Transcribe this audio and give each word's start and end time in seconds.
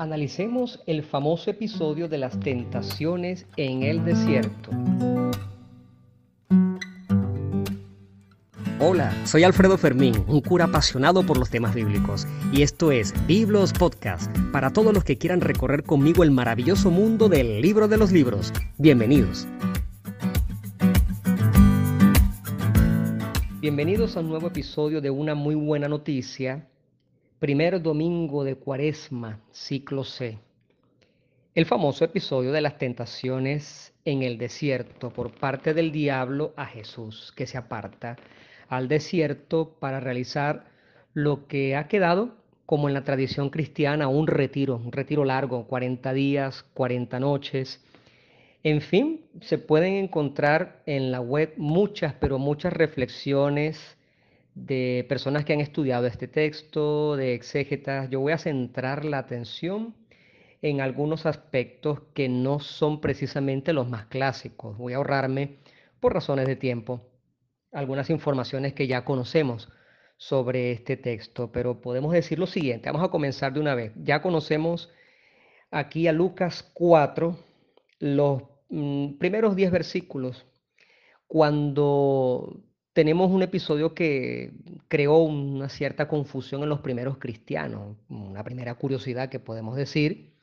analicemos 0.00 0.80
el 0.86 1.02
famoso 1.02 1.50
episodio 1.50 2.08
de 2.08 2.16
las 2.16 2.40
tentaciones 2.40 3.46
en 3.58 3.82
el 3.82 4.02
desierto. 4.02 4.70
Hola, 8.78 9.14
soy 9.26 9.44
Alfredo 9.44 9.76
Fermín, 9.76 10.24
un 10.26 10.40
cura 10.40 10.64
apasionado 10.64 11.22
por 11.26 11.36
los 11.36 11.50
temas 11.50 11.74
bíblicos, 11.74 12.26
y 12.50 12.62
esto 12.62 12.92
es 12.92 13.12
Biblos 13.26 13.74
Podcast, 13.74 14.34
para 14.52 14.70
todos 14.70 14.94
los 14.94 15.04
que 15.04 15.18
quieran 15.18 15.42
recorrer 15.42 15.82
conmigo 15.82 16.24
el 16.24 16.30
maravilloso 16.30 16.90
mundo 16.90 17.28
del 17.28 17.60
libro 17.60 17.86
de 17.86 17.98
los 17.98 18.10
libros. 18.10 18.54
Bienvenidos. 18.78 19.46
Bienvenidos 23.60 24.16
a 24.16 24.20
un 24.20 24.30
nuevo 24.30 24.46
episodio 24.46 25.02
de 25.02 25.10
una 25.10 25.34
muy 25.34 25.54
buena 25.54 25.88
noticia 25.88 26.69
Primer 27.40 27.80
domingo 27.80 28.44
de 28.44 28.56
Cuaresma, 28.56 29.40
ciclo 29.50 30.04
C. 30.04 30.36
El 31.54 31.64
famoso 31.64 32.04
episodio 32.04 32.52
de 32.52 32.60
las 32.60 32.76
tentaciones 32.76 33.94
en 34.04 34.22
el 34.22 34.36
desierto 34.36 35.08
por 35.08 35.30
parte 35.32 35.72
del 35.72 35.90
diablo 35.90 36.52
a 36.54 36.66
Jesús, 36.66 37.32
que 37.34 37.46
se 37.46 37.56
aparta 37.56 38.16
al 38.68 38.88
desierto 38.88 39.74
para 39.80 40.00
realizar 40.00 40.66
lo 41.14 41.46
que 41.46 41.76
ha 41.76 41.88
quedado 41.88 42.36
como 42.66 42.88
en 42.88 42.94
la 42.94 43.04
tradición 43.04 43.48
cristiana 43.48 44.08
un 44.08 44.26
retiro, 44.26 44.76
un 44.76 44.92
retiro 44.92 45.24
largo, 45.24 45.66
40 45.66 46.12
días, 46.12 46.62
40 46.74 47.20
noches. 47.20 47.82
En 48.62 48.82
fin, 48.82 49.22
se 49.40 49.56
pueden 49.56 49.94
encontrar 49.94 50.82
en 50.84 51.10
la 51.10 51.22
web 51.22 51.54
muchas, 51.56 52.12
pero 52.20 52.38
muchas 52.38 52.74
reflexiones 52.74 53.96
de 54.66 55.06
personas 55.08 55.44
que 55.44 55.52
han 55.52 55.60
estudiado 55.60 56.06
este 56.06 56.28
texto, 56.28 57.16
de 57.16 57.34
exégetas. 57.34 58.10
Yo 58.10 58.20
voy 58.20 58.32
a 58.32 58.38
centrar 58.38 59.04
la 59.04 59.18
atención 59.18 59.94
en 60.62 60.80
algunos 60.80 61.26
aspectos 61.26 62.00
que 62.14 62.28
no 62.28 62.60
son 62.60 63.00
precisamente 63.00 63.72
los 63.72 63.88
más 63.88 64.06
clásicos. 64.06 64.76
Voy 64.76 64.92
a 64.92 64.96
ahorrarme, 64.96 65.58
por 66.00 66.14
razones 66.14 66.46
de 66.46 66.56
tiempo, 66.56 67.02
algunas 67.72 68.10
informaciones 68.10 68.74
que 68.74 68.86
ya 68.86 69.04
conocemos 69.04 69.68
sobre 70.16 70.72
este 70.72 70.96
texto, 70.96 71.50
pero 71.52 71.80
podemos 71.80 72.12
decir 72.12 72.38
lo 72.38 72.46
siguiente, 72.46 72.90
vamos 72.90 73.06
a 73.06 73.10
comenzar 73.10 73.52
de 73.54 73.60
una 73.60 73.74
vez. 73.74 73.92
Ya 73.96 74.20
conocemos 74.20 74.90
aquí 75.70 76.06
a 76.08 76.12
Lucas 76.12 76.68
4, 76.74 77.38
los 78.00 78.42
mm, 78.68 79.14
primeros 79.18 79.56
10 79.56 79.70
versículos, 79.70 80.46
cuando 81.26 82.62
tenemos 82.92 83.30
un 83.30 83.42
episodio 83.42 83.94
que 83.94 84.52
creó 84.88 85.18
una 85.18 85.68
cierta 85.68 86.08
confusión 86.08 86.62
en 86.62 86.68
los 86.68 86.80
primeros 86.80 87.18
cristianos. 87.18 87.96
Una 88.08 88.42
primera 88.44 88.74
curiosidad 88.74 89.28
que 89.28 89.38
podemos 89.38 89.76
decir 89.76 90.34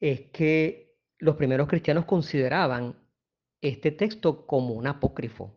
es 0.00 0.22
que 0.32 0.96
los 1.18 1.36
primeros 1.36 1.68
cristianos 1.68 2.04
consideraban 2.04 2.96
este 3.60 3.90
texto 3.92 4.46
como 4.46 4.74
un 4.74 4.86
apócrifo, 4.86 5.54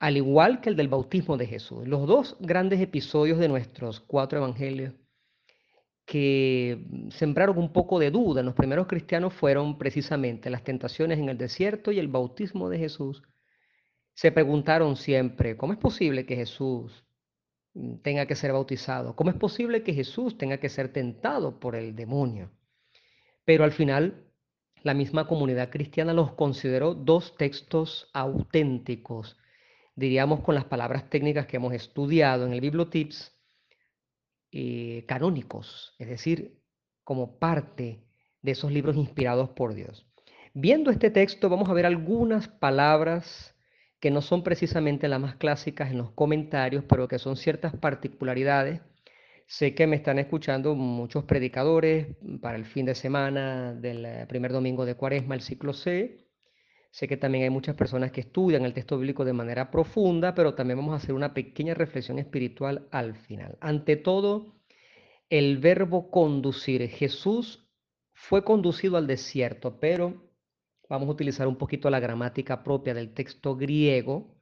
al 0.00 0.16
igual 0.16 0.60
que 0.60 0.70
el 0.70 0.76
del 0.76 0.88
bautismo 0.88 1.36
de 1.36 1.46
Jesús. 1.46 1.86
Los 1.86 2.06
dos 2.06 2.36
grandes 2.40 2.80
episodios 2.80 3.38
de 3.38 3.48
nuestros 3.48 4.00
cuatro 4.00 4.38
evangelios 4.38 4.94
que 6.06 6.86
sembraron 7.10 7.58
un 7.58 7.72
poco 7.72 7.98
de 7.98 8.10
duda 8.10 8.40
en 8.40 8.46
los 8.46 8.54
primeros 8.54 8.86
cristianos 8.86 9.34
fueron 9.34 9.76
precisamente 9.76 10.48
las 10.48 10.64
tentaciones 10.64 11.18
en 11.18 11.28
el 11.28 11.36
desierto 11.36 11.92
y 11.92 11.98
el 11.98 12.08
bautismo 12.08 12.70
de 12.70 12.78
Jesús 12.78 13.22
se 14.18 14.32
preguntaron 14.32 14.96
siempre, 14.96 15.56
¿cómo 15.56 15.72
es 15.72 15.78
posible 15.78 16.26
que 16.26 16.34
Jesús 16.34 17.04
mm, 17.74 17.98
tenga 17.98 18.26
que 18.26 18.34
ser 18.34 18.50
bautizado? 18.52 19.14
¿Cómo 19.14 19.30
es 19.30 19.36
posible 19.36 19.84
que 19.84 19.94
Jesús 19.94 20.36
tenga 20.36 20.58
que 20.58 20.68
ser 20.68 20.92
tentado 20.92 21.60
por 21.60 21.76
el 21.76 21.94
demonio? 21.94 22.50
Pero 23.44 23.62
al 23.62 23.70
final, 23.70 24.26
la 24.82 24.92
misma 24.92 25.28
comunidad 25.28 25.70
cristiana 25.70 26.12
los 26.14 26.32
consideró 26.32 26.94
dos 26.94 27.36
textos 27.36 28.10
auténticos, 28.12 29.36
diríamos 29.94 30.40
con 30.40 30.56
las 30.56 30.64
palabras 30.64 31.08
técnicas 31.08 31.46
que 31.46 31.58
hemos 31.58 31.72
estudiado 31.72 32.44
en 32.44 32.54
el 32.54 32.60
Bibliotips, 32.60 33.32
eh, 34.50 35.04
canónicos, 35.06 35.94
es 36.00 36.08
decir, 36.08 36.60
como 37.04 37.38
parte 37.38 38.02
de 38.42 38.50
esos 38.50 38.72
libros 38.72 38.96
inspirados 38.96 39.50
por 39.50 39.74
Dios. 39.74 40.10
Viendo 40.54 40.90
este 40.90 41.08
texto, 41.08 41.48
vamos 41.48 41.68
a 41.68 41.72
ver 41.72 41.86
algunas 41.86 42.48
palabras 42.48 43.54
que 44.00 44.10
no 44.10 44.22
son 44.22 44.42
precisamente 44.42 45.08
las 45.08 45.20
más 45.20 45.36
clásicas 45.36 45.90
en 45.90 45.98
los 45.98 46.12
comentarios, 46.12 46.84
pero 46.88 47.08
que 47.08 47.18
son 47.18 47.36
ciertas 47.36 47.74
particularidades. 47.76 48.80
Sé 49.46 49.74
que 49.74 49.86
me 49.86 49.96
están 49.96 50.18
escuchando 50.18 50.74
muchos 50.74 51.24
predicadores 51.24 52.08
para 52.40 52.56
el 52.56 52.66
fin 52.66 52.86
de 52.86 52.94
semana 52.94 53.72
del 53.74 54.04
eh, 54.04 54.26
primer 54.28 54.52
domingo 54.52 54.84
de 54.84 54.94
Cuaresma, 54.94 55.34
el 55.34 55.40
ciclo 55.40 55.72
C. 55.72 56.28
Sé 56.90 57.08
que 57.08 57.16
también 57.16 57.44
hay 57.44 57.50
muchas 57.50 57.74
personas 57.74 58.12
que 58.12 58.20
estudian 58.20 58.64
el 58.64 58.74
texto 58.74 58.98
bíblico 58.98 59.24
de 59.24 59.32
manera 59.32 59.70
profunda, 59.70 60.34
pero 60.34 60.54
también 60.54 60.78
vamos 60.78 60.94
a 60.94 60.96
hacer 60.96 61.14
una 61.14 61.34
pequeña 61.34 61.74
reflexión 61.74 62.18
espiritual 62.18 62.88
al 62.90 63.14
final. 63.14 63.56
Ante 63.60 63.96
todo, 63.96 64.58
el 65.30 65.58
verbo 65.58 66.10
conducir. 66.10 66.88
Jesús 66.88 67.68
fue 68.12 68.44
conducido 68.44 68.96
al 68.96 69.06
desierto, 69.06 69.78
pero 69.80 70.27
vamos 70.88 71.08
a 71.08 71.12
utilizar 71.12 71.46
un 71.46 71.56
poquito 71.56 71.90
la 71.90 72.00
gramática 72.00 72.62
propia 72.62 72.94
del 72.94 73.12
texto 73.12 73.56
griego, 73.56 74.38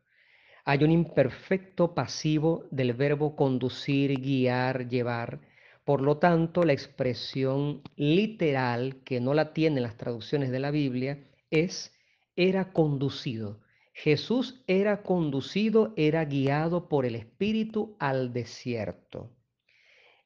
hay 0.65 0.83
un 0.83 0.91
imperfecto 0.91 1.95
pasivo 1.95 2.65
del 2.73 2.93
verbo 2.93 3.37
conducir, 3.37 4.21
guiar, 4.21 4.89
llevar. 4.89 5.41
Por 5.85 6.03
lo 6.03 6.19
tanto, 6.19 6.65
la 6.65 6.73
expresión 6.73 7.83
literal, 7.95 9.03
que 9.05 9.21
no 9.21 9.33
la 9.33 9.53
tienen 9.53 9.85
las 9.85 9.97
traducciones 9.97 10.51
de 10.51 10.59
la 10.59 10.73
Biblia, 10.73 11.25
es 11.51 11.95
era 12.35 12.73
conducido. 12.73 13.61
Jesús 13.93 14.65
era 14.67 15.05
conducido, 15.05 15.95
era 15.97 16.25
guiado 16.25 16.89
por 16.89 17.07
el 17.07 17.15
Espíritu 17.15 17.97
al 18.01 18.33
desierto. 18.33 19.31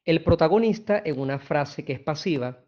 El 0.07 0.25
protagonista, 0.25 1.01
en 1.05 1.21
una 1.21 1.39
frase 1.39 1.85
que 1.85 1.93
es 1.93 2.01
pasiva, 2.01 2.65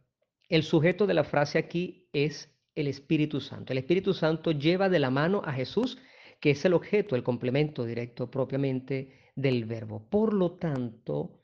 el 0.51 0.63
sujeto 0.63 1.07
de 1.07 1.15
la 1.15 1.25
frase 1.25 1.59
aquí 1.59 2.11
es 2.13 2.52
el 2.75 2.87
Espíritu 2.87 3.41
Santo. 3.41 3.73
El 3.73 3.79
Espíritu 3.79 4.15
Santo 4.15 4.53
lleva 4.53 4.89
de 4.89 4.99
la 4.99 5.11
mano 5.11 5.43
a 5.45 5.53
Jesús, 5.53 5.99
que 6.41 6.51
es 6.51 6.65
el 6.65 6.75
objeto, 6.75 7.17
el 7.17 7.23
complemento 7.23 7.85
directo 7.85 8.31
propiamente 8.31 9.31
del 9.37 9.65
verbo. 9.65 10.09
Por 10.09 10.35
lo 10.35 10.53
tanto, 10.53 11.43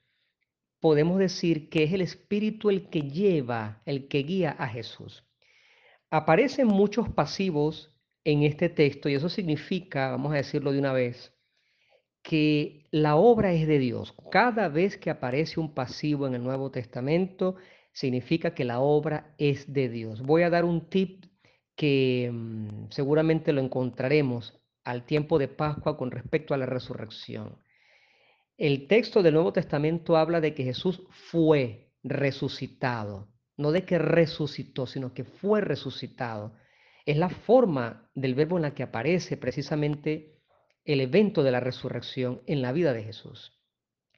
podemos 0.81 1.19
decir 1.19 1.69
que 1.69 1.84
es 1.84 1.93
el 1.93 2.03
Espíritu 2.03 2.71
el 2.71 2.88
que 2.88 3.03
lleva, 3.03 3.83
el 3.87 4.09
que 4.09 4.22
guía 4.22 4.50
a 4.59 4.69
Jesús. 4.69 5.25
Aparecen 6.11 6.67
muchos 6.67 7.09
pasivos 7.11 7.94
en 8.25 8.43
este 8.43 8.69
texto 8.69 9.09
y 9.09 9.15
eso 9.15 9.28
significa, 9.28 10.11
vamos 10.11 10.33
a 10.33 10.37
decirlo 10.37 10.72
de 10.72 10.78
una 10.78 10.93
vez, 10.93 11.33
que 12.22 12.87
la 12.91 13.17
obra 13.17 13.53
es 13.53 13.67
de 13.67 13.78
Dios. 13.78 14.15
Cada 14.31 14.69
vez 14.69 14.97
que 14.97 15.11
aparece 15.11 15.61
un 15.61 15.75
pasivo 15.75 16.27
en 16.27 16.34
el 16.34 16.43
Nuevo 16.43 16.71
Testamento, 16.71 17.56
significa 17.99 18.55
que 18.55 18.65
la 18.65 18.79
obra 18.79 19.35
es 19.39 19.73
de 19.73 19.89
Dios. 19.89 20.23
Voy 20.23 20.43
a 20.45 20.51
dar 20.51 20.65
un 20.65 20.89
tip 20.89 21.25
que 21.75 22.31
mm, 22.33 22.91
seguramente 22.91 23.53
lo 23.53 23.61
encontraremos 23.61 24.57
al 24.85 25.05
tiempo 25.05 25.37
de 25.37 25.49
Pascua 25.49 25.97
con 25.97 26.13
respecto 26.13 26.55
a 26.55 26.59
la 26.59 26.67
resurrección. 26.67 27.59
El 28.57 28.87
texto 28.87 29.21
del 29.21 29.35
Nuevo 29.35 29.53
Testamento 29.53 30.17
habla 30.17 30.41
de 30.41 30.55
que 30.55 30.63
Jesús 30.63 31.03
fue 31.11 31.91
resucitado, 32.05 33.33
no 33.57 33.73
de 33.73 33.85
que 33.85 33.99
resucitó, 33.99 34.87
sino 34.87 35.13
que 35.13 35.25
fue 35.25 35.61
resucitado. 35.61 36.55
Es 37.05 37.17
la 37.17 37.31
forma 37.31 38.09
del 38.15 38.37
verbo 38.37 38.59
en 38.59 38.63
la 38.63 38.75
que 38.75 38.85
aparece 38.85 39.37
precisamente 39.37 40.39
el 40.85 41.01
evento 41.01 41.43
de 41.43 41.51
la 41.51 41.59
resurrección 41.59 42.43
en 42.47 42.63
la 42.63 42.71
vida 42.71 42.93
de 42.93 43.03
Jesús. 43.03 43.59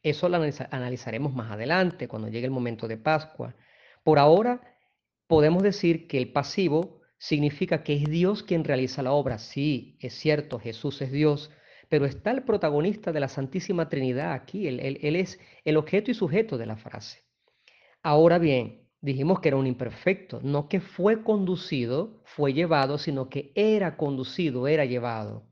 Eso 0.03 0.29
lo 0.29 0.37
analizaremos 0.71 1.35
más 1.35 1.51
adelante, 1.51 2.09
cuando 2.09 2.29
llegue 2.29 2.45
el 2.45 2.51
momento 2.51 2.87
de 2.87 2.99
Pascua. 2.99 3.55
Por 4.03 4.19
ahora, 4.19 4.61
podemos 5.27 5.62
decir 5.62 6.06
que 6.06 6.19
el 6.19 6.32
pasivo 6.32 7.00
significa 7.19 7.82
que 7.82 7.94
es 7.94 8.05
Dios 8.05 8.43
quien 8.43 8.64
realiza 8.64 9.02
la 9.02 9.12
obra. 9.12 9.38
Sí, 9.38 9.97
es 10.00 10.14
cierto, 10.14 10.58
Jesús 10.58 11.00
es 11.02 11.12
Dios, 11.12 11.50
pero 11.88 12.06
está 12.06 12.31
el 12.31 12.43
protagonista 12.44 13.12
de 13.12 13.20
la 13.20 13.29
Santísima 13.29 13.88
Trinidad 13.88 14.32
aquí. 14.32 14.67
Él, 14.67 14.81
es 15.02 15.38
el 15.64 15.76
objeto 15.76 16.11
y 16.11 16.14
sujeto 16.14 16.56
de 16.56 16.67
la 16.67 16.76
frase. 16.76 17.23
Ahora 18.02 18.38
bien, 18.38 18.88
dijimos 19.02 19.41
que 19.41 19.49
era 19.49 19.58
un 19.58 19.67
imperfecto, 19.67 20.41
no 20.43 20.69
que 20.69 20.81
fue 20.81 21.23
conducido, 21.23 22.23
fue 22.25 22.55
llevado, 22.55 22.97
sino 22.97 23.29
que 23.29 23.52
era 23.55 23.97
conducido, 23.97 24.67
era 24.67 24.85
llevado. 24.87 25.47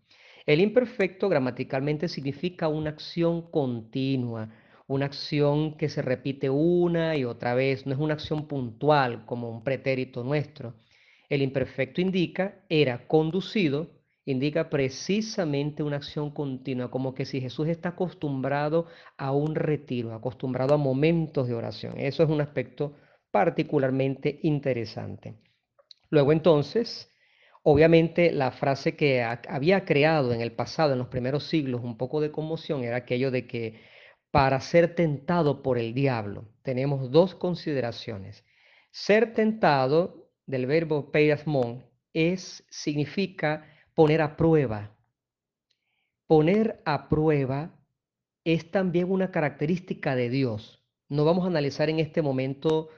El 0.47 0.61
imperfecto 0.61 1.29
gramaticalmente 1.29 2.09
significa 2.09 2.69
una 2.69 2.91
acción 2.91 3.50
continua, 3.50 4.49
una 4.88 5.06
acción 5.06 5.76
que 5.76 5.88
se 5.88 6.02
repite 6.02 6.50
una 6.50 7.14
y 7.14 7.25
otra 7.25 7.55
vez, 7.55 7.87
no 7.87 7.93
es 7.93 8.00
una 8.00 8.14
acción 8.14 8.49
puntual 8.49 9.26
como 9.26 9.50
un 9.50 9.62
pretérito 9.62 10.25
nuestro. 10.25 10.75
El 11.29 11.43
imperfecto 11.43 12.00
indica 12.00 12.64
era 12.70 13.06
conducido, 13.06 13.90
indica 14.25 14.70
precisamente 14.70 15.82
una 15.82 15.96
acción 15.96 16.31
continua, 16.31 16.90
como 16.90 17.14
que 17.14 17.26
si 17.26 17.40
Jesús 17.40 17.69
está 17.69 17.90
acostumbrado 17.90 18.87
a 19.19 19.31
un 19.32 19.55
retiro, 19.55 20.14
acostumbrado 20.14 20.75
a 20.75 20.79
momentos 20.79 21.46
de 21.49 21.55
oración. 21.55 21.94
Eso 21.99 22.23
es 22.23 22.31
un 22.31 22.40
aspecto 22.40 22.96
particularmente 23.31 24.40
interesante. 24.43 25.35
Luego 26.08 26.32
entonces, 26.32 27.11
obviamente 27.62 28.32
la 28.32 28.52
frase 28.52 28.96
que 28.96 29.23
había 29.23 29.85
creado 29.85 30.32
en 30.32 30.40
el 30.40 30.52
pasado, 30.52 30.94
en 30.94 30.99
los 30.99 31.08
primeros 31.08 31.44
siglos, 31.44 31.82
un 31.85 31.99
poco 31.99 32.23
de 32.23 32.31
conmoción, 32.31 32.85
era 32.85 32.96
aquello 32.96 33.31
de 33.31 33.46
que 33.46 33.98
para 34.31 34.61
ser 34.61 34.95
tentado 34.95 35.63
por 35.63 35.79
el 35.79 35.95
diablo, 35.95 36.49
tenemos 36.63 37.11
dos 37.11 37.35
consideraciones. 37.35 38.45
Ser 38.91 39.33
tentado, 39.33 40.31
del 40.47 40.67
verbo 40.67 41.11
peirasmon, 41.11 41.85
es, 42.13 42.65
significa 42.71 43.67
poner 43.95 44.23
a 44.23 44.37
prueba. 44.37 44.97
Poner 46.27 46.83
a 46.85 47.09
prueba 47.09 47.79
es 48.45 48.71
también 48.71 49.11
una 49.11 49.31
característica 49.31 50.17
de 50.17 50.31
Dios. 50.31 50.83
No 51.09 51.25
vamos 51.25 51.45
a 51.45 51.49
analizar 51.49 51.91
en 51.91 51.99
este 51.99 52.23
momento 52.23 52.89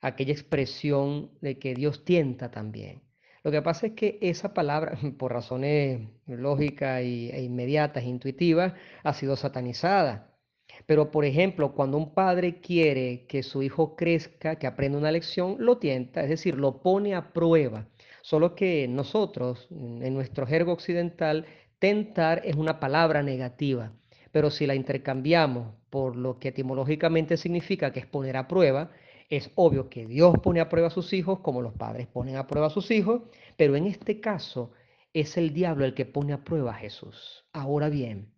aquella 0.00 0.32
expresión 0.32 1.30
de 1.40 1.58
que 1.58 1.74
Dios 1.74 2.04
tienta 2.04 2.50
también. 2.50 3.02
Lo 3.42 3.50
que 3.50 3.62
pasa 3.62 3.86
es 3.86 3.92
que 3.92 4.18
esa 4.20 4.52
palabra, 4.54 4.98
por 5.18 5.32
razones 5.32 6.08
lógicas 6.26 7.00
e 7.00 7.42
inmediatas, 7.42 8.04
intuitivas, 8.04 8.74
ha 9.02 9.12
sido 9.14 9.36
satanizada. 9.36 10.37
Pero, 10.86 11.10
por 11.10 11.24
ejemplo, 11.24 11.72
cuando 11.74 11.96
un 11.96 12.14
padre 12.14 12.60
quiere 12.60 13.26
que 13.26 13.42
su 13.42 13.62
hijo 13.62 13.96
crezca, 13.96 14.56
que 14.56 14.66
aprenda 14.66 14.98
una 14.98 15.12
lección, 15.12 15.56
lo 15.58 15.78
tienta, 15.78 16.22
es 16.22 16.28
decir, 16.28 16.56
lo 16.56 16.80
pone 16.82 17.14
a 17.14 17.32
prueba. 17.32 17.86
Solo 18.22 18.54
que 18.54 18.86
nosotros, 18.88 19.68
en 19.70 20.14
nuestro 20.14 20.46
jergo 20.46 20.72
occidental, 20.72 21.46
tentar 21.78 22.42
es 22.44 22.56
una 22.56 22.80
palabra 22.80 23.22
negativa. 23.22 23.92
Pero 24.32 24.50
si 24.50 24.66
la 24.66 24.74
intercambiamos 24.74 25.74
por 25.90 26.16
lo 26.16 26.38
que 26.38 26.48
etimológicamente 26.48 27.36
significa 27.36 27.92
que 27.92 28.00
es 28.00 28.06
poner 28.06 28.36
a 28.36 28.48
prueba, 28.48 28.90
es 29.30 29.50
obvio 29.54 29.88
que 29.88 30.06
Dios 30.06 30.38
pone 30.42 30.60
a 30.60 30.68
prueba 30.68 30.88
a 30.88 30.90
sus 30.92 31.12
hijos 31.12 31.40
como 31.40 31.60
los 31.60 31.74
padres 31.74 32.06
ponen 32.06 32.36
a 32.36 32.46
prueba 32.46 32.68
a 32.68 32.70
sus 32.70 32.90
hijos, 32.90 33.22
pero 33.56 33.76
en 33.76 33.86
este 33.86 34.20
caso 34.20 34.72
es 35.12 35.36
el 35.36 35.52
diablo 35.52 35.84
el 35.84 35.94
que 35.94 36.06
pone 36.06 36.32
a 36.32 36.44
prueba 36.44 36.72
a 36.72 36.78
Jesús. 36.78 37.44
Ahora 37.52 37.88
bien, 37.88 38.32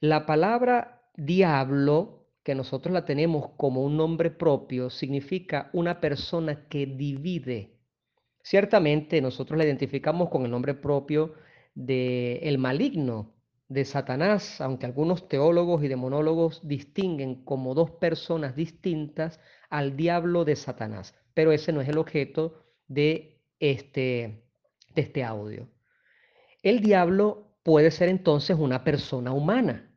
la 0.00 0.26
palabra 0.26 0.97
diablo, 1.18 2.26
que 2.42 2.54
nosotros 2.54 2.94
la 2.94 3.04
tenemos 3.04 3.50
como 3.56 3.82
un 3.82 3.96
nombre 3.96 4.30
propio, 4.30 4.88
significa 4.88 5.68
una 5.74 6.00
persona 6.00 6.66
que 6.68 6.86
divide. 6.86 7.76
Ciertamente 8.42 9.20
nosotros 9.20 9.58
la 9.58 9.64
identificamos 9.64 10.30
con 10.30 10.44
el 10.44 10.50
nombre 10.50 10.72
propio 10.74 11.34
de 11.74 12.38
el 12.44 12.56
maligno, 12.56 13.34
de 13.68 13.84
Satanás, 13.84 14.60
aunque 14.60 14.86
algunos 14.86 15.28
teólogos 15.28 15.84
y 15.84 15.88
demonólogos 15.88 16.66
distinguen 16.66 17.44
como 17.44 17.74
dos 17.74 17.90
personas 17.90 18.56
distintas 18.56 19.40
al 19.68 19.94
diablo 19.94 20.44
de 20.44 20.56
Satanás. 20.56 21.14
Pero 21.34 21.52
ese 21.52 21.72
no 21.72 21.82
es 21.82 21.88
el 21.88 21.98
objeto 21.98 22.64
de 22.86 23.42
este, 23.60 24.42
de 24.94 25.02
este 25.02 25.22
audio. 25.22 25.68
El 26.62 26.80
diablo 26.80 27.58
puede 27.62 27.90
ser 27.90 28.08
entonces 28.08 28.56
una 28.58 28.84
persona 28.84 29.32
humana, 29.32 29.87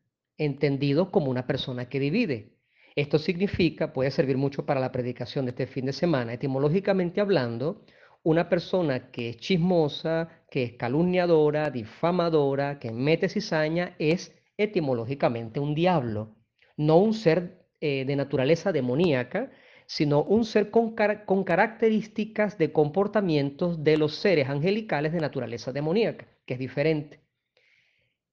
entendido 0.46 1.12
como 1.12 1.30
una 1.30 1.46
persona 1.46 1.88
que 1.88 2.00
divide. 2.00 2.58
Esto 2.96 3.20
significa, 3.20 3.94
puede 3.94 4.12
servir 4.12 4.38
mucho 4.38 4.66
para 4.66 4.80
la 4.80 4.92
predicación 4.92 5.46
de 5.46 5.52
este 5.52 5.68
fin 5.68 5.86
de 5.86 5.94
semana, 5.94 6.34
etimológicamente 6.34 7.22
hablando, 7.22 7.86
una 8.24 8.50
persona 8.50 9.12
que 9.12 9.30
es 9.30 9.38
chismosa, 9.38 10.44
que 10.50 10.64
es 10.64 10.74
calumniadora, 10.74 11.70
difamadora, 11.70 12.80
que 12.80 12.92
mete 12.92 13.30
cizaña, 13.30 13.96
es 14.00 14.36
etimológicamente 14.58 15.60
un 15.60 15.74
diablo, 15.74 16.36
no 16.76 16.98
un 16.98 17.14
ser 17.14 17.68
eh, 17.80 18.06
de 18.06 18.16
naturaleza 18.16 18.72
demoníaca, 18.72 19.52
sino 19.86 20.24
un 20.24 20.46
ser 20.46 20.72
con, 20.72 20.96
con 21.26 21.44
características 21.44 22.58
de 22.58 22.72
comportamientos 22.72 23.84
de 23.84 23.98
los 23.98 24.16
seres 24.16 24.50
angelicales 24.50 25.14
de 25.14 25.20
naturaleza 25.20 25.72
demoníaca, 25.72 26.28
que 26.46 26.54
es 26.54 26.60
diferente. 26.60 27.20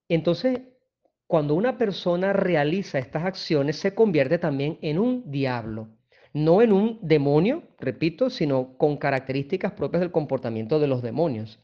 Entonces, 0.09 0.61
cuando 1.29 1.55
una 1.55 1.79
persona 1.79 2.33
realiza 2.33 2.99
estas 2.99 3.25
acciones, 3.25 3.77
se 3.77 3.95
convierte 3.95 4.39
también 4.39 4.79
en 4.83 4.99
un 4.99 5.31
diablo 5.31 5.91
no 6.33 6.63
en 6.63 6.73
un 6.73 6.99
demonio, 7.03 7.63
repito, 7.79 8.31
sino 8.31 8.77
con 8.77 8.97
características 8.97 9.73
propias 9.73 10.01
del 10.01 10.13
comportamiento 10.13 10.79
de 10.79 10.87
los 10.87 11.03
demonios. 11.03 11.61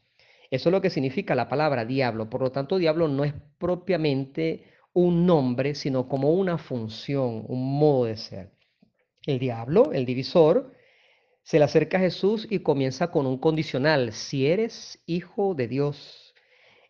Eso 0.51 0.69
es 0.69 0.73
lo 0.73 0.81
que 0.81 0.89
significa 0.89 1.35
la 1.35 1.49
palabra 1.49 1.85
diablo. 1.85 2.29
Por 2.29 2.41
lo 2.41 2.51
tanto, 2.51 2.77
diablo 2.77 3.07
no 3.07 3.23
es 3.23 3.33
propiamente 3.57 4.65
un 4.93 5.25
nombre, 5.25 5.75
sino 5.75 6.07
como 6.07 6.31
una 6.31 6.57
función, 6.57 7.43
un 7.47 7.77
modo 7.77 8.05
de 8.05 8.17
ser. 8.17 8.51
El 9.25 9.39
diablo, 9.39 9.91
el 9.91 10.05
divisor, 10.05 10.73
se 11.43 11.59
le 11.59 11.65
acerca 11.65 11.97
a 11.97 12.01
Jesús 12.01 12.47
y 12.49 12.59
comienza 12.59 13.11
con 13.11 13.25
un 13.25 13.37
condicional. 13.37 14.13
Si 14.13 14.47
eres 14.47 15.01
hijo 15.05 15.55
de 15.55 15.67
Dios. 15.67 16.24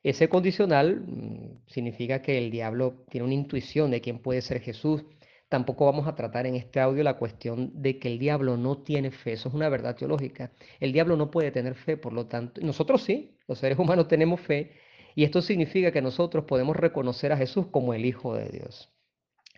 Ese 0.06 0.30
condicional 0.30 1.02
mm, 1.02 1.68
significa 1.68 2.22
que 2.22 2.38
el 2.38 2.52
diablo 2.52 3.06
tiene 3.10 3.25
una 3.25 3.34
intuición 3.34 3.92
de 3.92 4.02
quién 4.02 4.19
puede 4.19 4.42
ser 4.42 4.62
Jesús 4.62 5.04
Tampoco 5.50 5.86
vamos 5.86 6.07
a 6.07 6.16
tratar 6.16 6.48
en 6.48 6.56
este 6.56 6.80
audio 6.80 7.04
la 7.04 7.18
cuestión 7.18 7.72
de 7.81 8.00
que 8.00 8.07
el 8.07 8.18
diablo 8.18 8.57
no 8.57 8.80
tiene 8.80 9.12
fe. 9.12 9.34
Eso 9.34 9.50
es 9.50 9.56
una 9.56 9.69
verdad 9.69 9.96
teológica. 9.96 10.52
El 10.80 10.92
diablo 10.92 11.16
no 11.16 11.30
puede 11.30 11.52
tener 11.52 11.75
fe, 11.75 11.98
por 11.98 12.13
lo 12.13 12.25
tanto, 12.25 12.62
nosotros 12.62 13.04
sí, 13.04 13.38
los 13.48 13.60
seres 13.60 13.78
humanos 13.80 14.07
tenemos 14.07 14.42
fe. 14.42 14.74
Y 15.13 15.24
esto 15.24 15.42
significa 15.42 15.92
que 15.92 16.02
nosotros 16.02 16.46
podemos 16.46 16.75
reconocer 16.75 17.31
a 17.31 17.38
Jesús 17.38 17.68
como 17.68 17.94
el 17.94 18.06
Hijo 18.06 18.36
de 18.36 18.50
Dios. 18.50 18.90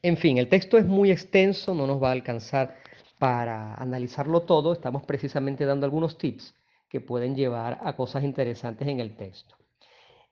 En 0.03 0.17
fin, 0.17 0.37
el 0.37 0.49
texto 0.49 0.77
es 0.77 0.85
muy 0.85 1.09
extenso, 1.09 1.73
no 1.73 1.87
nos 1.87 2.03
va 2.03 2.09
a 2.09 2.11
alcanzar 2.11 2.75
para 3.17 3.73
analizarlo 3.75 4.41
todo. 4.41 4.73
Estamos 4.73 5.03
precisamente 5.05 5.65
dando 5.65 5.85
algunos 5.85 6.17
tips 6.17 6.53
que 6.89 7.01
pueden 7.01 7.35
llevar 7.35 7.79
a 7.81 7.95
cosas 7.95 8.23
interesantes 8.23 8.87
en 8.87 8.99
el 8.99 9.15
texto. 9.15 9.55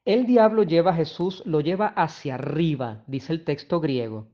El 0.06 0.28
diablo 0.28 0.62
lleva 0.62 0.92
a 0.92 0.96
Jesús, 0.96 1.42
lo 1.48 1.62
lleva 1.62 1.88
hacia 1.88 2.36
arriba, 2.36 3.04
dice 3.08 3.34
el 3.34 3.44
texto 3.44 3.80
griego. 3.80 4.28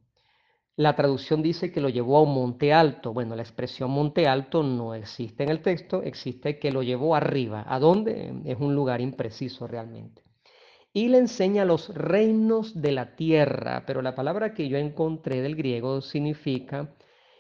La 0.76 0.98
traducción 0.98 1.42
dice 1.42 1.72
que 1.72 1.80
lo 1.80 1.88
llevó 1.88 2.18
a 2.18 2.24
un 2.24 2.34
monte 2.34 2.74
alto. 2.74 3.14
Bueno, 3.14 3.38
la 3.38 3.42
expresión 3.42 3.90
monte 3.90 4.28
alto 4.28 4.64
no 4.64 4.94
existe 4.94 5.44
en 5.44 5.50
el 5.50 5.62
texto, 5.62 6.04
existe 6.04 6.60
que 6.60 6.74
lo 6.74 6.84
llevó 6.84 7.16
arriba. 7.16 7.64
¿A 7.66 7.80
dónde? 7.80 8.34
Es 8.44 8.58
un 8.60 8.76
lugar 8.76 9.00
impreciso 9.00 9.66
realmente. 9.66 10.24
Y 10.92 11.08
le 11.08 11.20
enseña 11.20 11.64
los 11.64 11.88
reinos 11.96 12.82
de 12.82 12.92
la 12.92 13.16
tierra, 13.16 13.86
pero 13.88 14.02
la 14.02 14.14
palabra 14.14 14.54
que 14.54 14.68
yo 14.68 14.78
encontré 14.78 15.42
del 15.42 15.56
griego 15.56 16.02
significa 16.02 16.94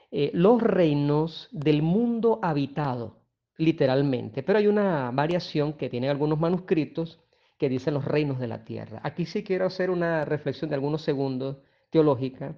eh, 0.10 0.31
los 0.33 0.62
reinos 0.62 1.50
del 1.51 1.81
mundo 1.81 2.39
habitado, 2.42 3.24
literalmente. 3.57 4.42
Pero 4.42 4.60
hay 4.60 4.68
una 4.68 5.12
variación 5.12 5.73
que 5.73 5.90
tienen 5.90 6.11
algunos 6.11 6.40
manuscritos 6.40 7.19
que 7.61 7.69
dicen 7.69 7.94
los 7.94 8.06
reinos 8.06 8.39
de 8.39 8.47
la 8.47 8.65
tierra. 8.65 9.01
Aquí 9.03 9.27
sí 9.27 9.44
quiero 9.44 9.68
hacer 9.68 9.91
una 9.91 10.25
reflexión 10.25 10.71
de 10.71 10.73
algunos 10.73 11.03
segundos 11.03 11.57
teológica 11.91 12.56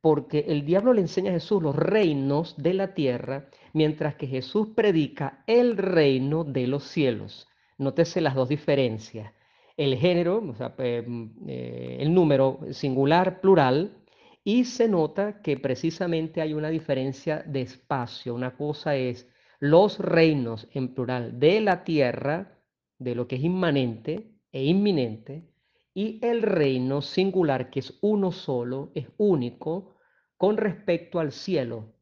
porque 0.00 0.46
el 0.48 0.64
diablo 0.64 0.94
le 0.94 1.02
enseña 1.02 1.32
a 1.32 1.34
Jesús 1.34 1.62
los 1.62 1.76
reinos 1.76 2.56
de 2.56 2.72
la 2.72 2.94
tierra, 2.94 3.50
mientras 3.74 4.14
que 4.14 4.26
Jesús 4.26 4.68
predica 4.74 5.44
el 5.46 5.76
reino 5.76 6.44
de 6.44 6.66
los 6.66 6.84
cielos. 6.84 7.46
Nótese 7.76 8.22
las 8.22 8.34
dos 8.34 8.48
diferencias. 8.48 9.34
El 9.76 9.98
género, 9.98 10.54
sea, 10.56 10.74
eh, 10.78 11.98
el 12.00 12.14
número 12.14 12.60
singular, 12.70 13.42
plural, 13.42 13.98
y 14.44 14.64
se 14.64 14.88
nota 14.88 15.42
que 15.42 15.58
precisamente 15.58 16.40
hay 16.40 16.54
una 16.54 16.70
diferencia 16.70 17.42
de 17.46 17.60
espacio. 17.60 18.34
Una 18.34 18.56
cosa 18.56 18.96
es 18.96 19.28
los 19.58 19.98
reinos 19.98 20.68
en 20.72 20.94
plural 20.94 21.38
de 21.38 21.60
la 21.60 21.84
tierra, 21.84 22.58
de 22.98 23.14
lo 23.14 23.28
que 23.28 23.36
es 23.36 23.44
inmanente 23.44 24.37
e 24.58 24.64
inminente, 24.64 25.48
y 25.94 26.18
el 26.20 26.42
reino 26.42 27.00
singular, 27.00 27.70
que 27.70 27.78
es 27.78 27.96
uno 28.00 28.32
solo, 28.32 28.90
es 28.94 29.06
único 29.16 29.94
con 30.36 30.56
respecto 30.56 31.20
al 31.20 31.30
cielo, 31.30 31.92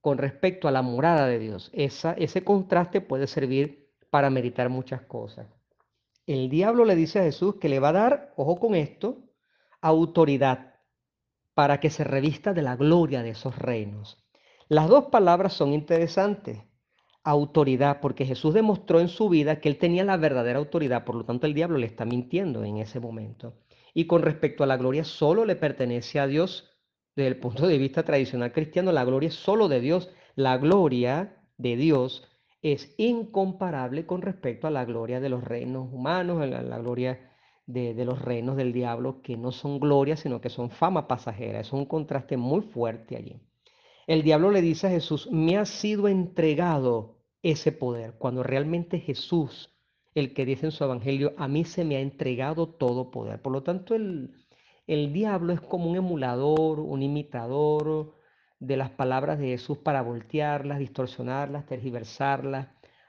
con 0.00 0.18
respecto 0.18 0.68
a 0.68 0.70
la 0.70 0.82
morada 0.82 1.26
de 1.26 1.40
Dios. 1.40 1.70
Esa, 1.72 2.12
ese 2.12 2.44
contraste 2.44 3.00
puede 3.00 3.26
servir 3.26 3.90
para 4.10 4.30
meditar 4.30 4.68
muchas 4.68 5.02
cosas. 5.02 5.48
El 6.26 6.48
diablo 6.48 6.84
le 6.84 6.94
dice 6.94 7.18
a 7.18 7.24
Jesús 7.24 7.56
que 7.56 7.68
le 7.68 7.80
va 7.80 7.88
a 7.88 7.92
dar, 7.92 8.34
ojo 8.36 8.60
con 8.60 8.76
esto, 8.76 9.24
autoridad 9.80 10.74
para 11.54 11.80
que 11.80 11.90
se 11.90 12.04
revista 12.04 12.54
de 12.54 12.62
la 12.62 12.76
gloria 12.76 13.22
de 13.22 13.30
esos 13.30 13.58
reinos. 13.58 14.24
Las 14.68 14.88
dos 14.88 15.06
palabras 15.06 15.52
son 15.52 15.72
interesantes 15.72 16.62
autoridad, 17.24 18.00
porque 18.00 18.26
Jesús 18.26 18.54
demostró 18.54 19.00
en 19.00 19.08
su 19.08 19.28
vida 19.28 19.60
que 19.60 19.68
él 19.68 19.78
tenía 19.78 20.04
la 20.04 20.16
verdadera 20.16 20.58
autoridad, 20.58 21.04
por 21.04 21.16
lo 21.16 21.24
tanto 21.24 21.46
el 21.46 21.54
diablo 21.54 21.78
le 21.78 21.86
está 21.86 22.04
mintiendo 22.04 22.64
en 22.64 22.76
ese 22.76 23.00
momento. 23.00 23.54
Y 23.94 24.06
con 24.06 24.22
respecto 24.22 24.62
a 24.62 24.66
la 24.66 24.76
gloria, 24.76 25.04
solo 25.04 25.44
le 25.44 25.56
pertenece 25.56 26.20
a 26.20 26.26
Dios. 26.26 26.70
Desde 27.16 27.28
el 27.28 27.38
punto 27.38 27.66
de 27.66 27.78
vista 27.78 28.02
tradicional 28.02 28.52
cristiano, 28.52 28.92
la 28.92 29.04
gloria 29.04 29.28
es 29.28 29.34
solo 29.34 29.68
de 29.68 29.80
Dios. 29.80 30.10
La 30.34 30.58
gloria 30.58 31.36
de 31.58 31.76
Dios 31.76 32.28
es 32.60 32.94
incomparable 32.98 34.04
con 34.06 34.22
respecto 34.22 34.66
a 34.66 34.70
la 34.70 34.84
gloria 34.84 35.20
de 35.20 35.28
los 35.28 35.44
reinos 35.44 35.88
humanos, 35.92 36.46
la, 36.48 36.62
la 36.62 36.78
gloria 36.78 37.30
de, 37.66 38.04
los 38.04 38.20
reinos 38.20 38.56
del 38.56 38.72
diablo, 38.72 39.22
que 39.22 39.36
no 39.36 39.52
son 39.52 39.80
gloria, 39.80 40.16
sino 40.16 40.40
que 40.40 40.50
son 40.50 40.70
fama 40.70 41.06
pasajera. 41.08 41.60
Es 41.60 41.72
un 41.72 41.86
contraste 41.86 42.36
muy 42.36 42.62
fuerte 42.62 43.16
allí. 43.16 43.40
El 44.06 44.22
diablo 44.22 44.50
le 44.50 44.60
dice 44.60 44.86
a 44.86 44.90
Jesús, 44.90 45.28
me 45.30 45.56
ha 45.56 45.64
sido 45.64 46.08
entregado 46.08 47.13
ese 47.44 47.72
poder, 47.72 48.14
cuando 48.18 48.42
realmente 48.42 48.98
Jesús, 48.98 49.70
el 50.14 50.32
que 50.34 50.46
dice 50.46 50.66
en 50.66 50.72
su 50.72 50.82
evangelio, 50.82 51.34
a 51.36 51.46
mí 51.46 51.64
se 51.64 51.84
me 51.84 51.96
ha 51.96 52.00
entregado 52.00 52.68
todo 52.68 53.10
poder. 53.10 53.40
Por 53.42 53.52
lo 53.52 53.62
tanto, 53.62 53.94
el, 53.94 54.34
el 54.86 55.12
diablo 55.12 55.52
es 55.52 55.60
como 55.60 55.90
un 55.90 55.96
emulador, 55.96 56.80
un 56.80 57.02
imitador 57.02 58.14
de 58.58 58.76
las 58.78 58.90
palabras 58.90 59.38
de 59.38 59.48
Jesús 59.48 59.78
para 59.78 60.02
voltearlas, 60.02 60.78
distorsionarlas, 60.78 61.66
tergiversarlas. 61.66 62.68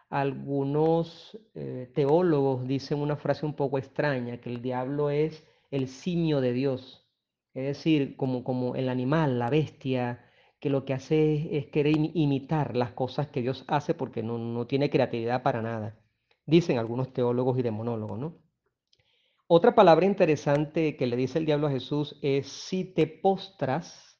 Algunos 0.09 1.39
eh, 1.53 1.91
teólogos 1.95 2.67
dicen 2.67 2.99
una 2.99 3.15
frase 3.15 3.45
un 3.45 3.55
poco 3.55 3.77
extraña, 3.77 4.41
que 4.41 4.49
el 4.49 4.61
diablo 4.61 5.09
es 5.09 5.47
el 5.71 5.87
simio 5.87 6.41
de 6.41 6.51
Dios, 6.53 7.07
es 7.53 7.65
decir, 7.65 8.17
como, 8.17 8.43
como 8.43 8.75
el 8.75 8.89
animal, 8.89 9.39
la 9.39 9.49
bestia, 9.49 10.24
que 10.65 10.71
lo 10.71 10.83
que 10.83 10.95
hace 10.95 11.55
es, 11.55 11.67
querer 11.67 11.95
imitar 11.95 12.75
las 12.75 12.89
cosas 12.93 13.27
que 13.27 13.43
Dios 13.43 13.65
hace 13.67 13.93
porque 13.93 14.23
no, 14.23 14.39
no 14.39 14.65
tiene 14.65 14.89
creatividad 14.89 15.43
para 15.43 15.61
nada. 15.61 15.95
Dicen 16.47 16.79
algunos 16.79 17.13
teólogos 17.13 17.59
y 17.59 17.61
demonólogos, 17.61 18.17
¿no? 18.17 18.39
Otra 19.45 19.75
palabra 19.75 20.07
interesante 20.07 20.97
que 20.97 21.05
le 21.05 21.17
dice 21.17 21.37
el 21.37 21.45
diablo 21.45 21.67
a 21.67 21.69
Jesús 21.69 22.17
es 22.23 22.47
si 22.47 22.83
te 22.83 23.05
postras. 23.05 24.19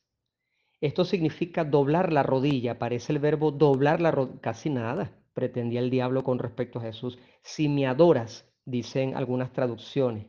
Esto 0.82 1.04
significa 1.04 1.64
doblar 1.64 2.14
la 2.14 2.22
rodilla, 2.22 2.74
aparece 2.74 3.12
el 3.12 3.18
verbo 3.18 3.50
doblar 3.50 4.00
la 4.00 4.12
rodilla, 4.12 4.40
casi 4.40 4.70
nada 4.70 5.20
pretendía 5.34 5.80
el 5.80 5.90
diablo 5.90 6.24
con 6.24 6.38
respecto 6.38 6.78
a 6.78 6.84
Jesús. 6.84 7.18
Si 7.42 7.68
me 7.68 7.88
adoras, 7.88 8.54
dicen 8.66 9.16
algunas 9.16 9.52
traducciones. 9.52 10.28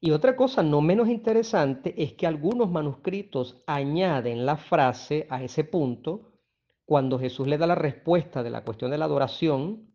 Y 0.00 0.12
otra 0.12 0.36
cosa 0.36 0.62
no 0.62 0.80
menos 0.80 1.08
interesante 1.08 1.94
es 2.00 2.12
que 2.12 2.26
algunos 2.26 2.70
manuscritos 2.70 3.62
añaden 3.66 4.46
la 4.46 4.56
frase 4.56 5.26
a 5.28 5.42
ese 5.42 5.64
punto, 5.64 6.32
cuando 6.84 7.18
Jesús 7.18 7.48
le 7.48 7.58
da 7.58 7.66
la 7.66 7.74
respuesta 7.74 8.42
de 8.42 8.50
la 8.50 8.64
cuestión 8.64 8.92
de 8.92 8.98
la 8.98 9.06
adoración, 9.06 9.92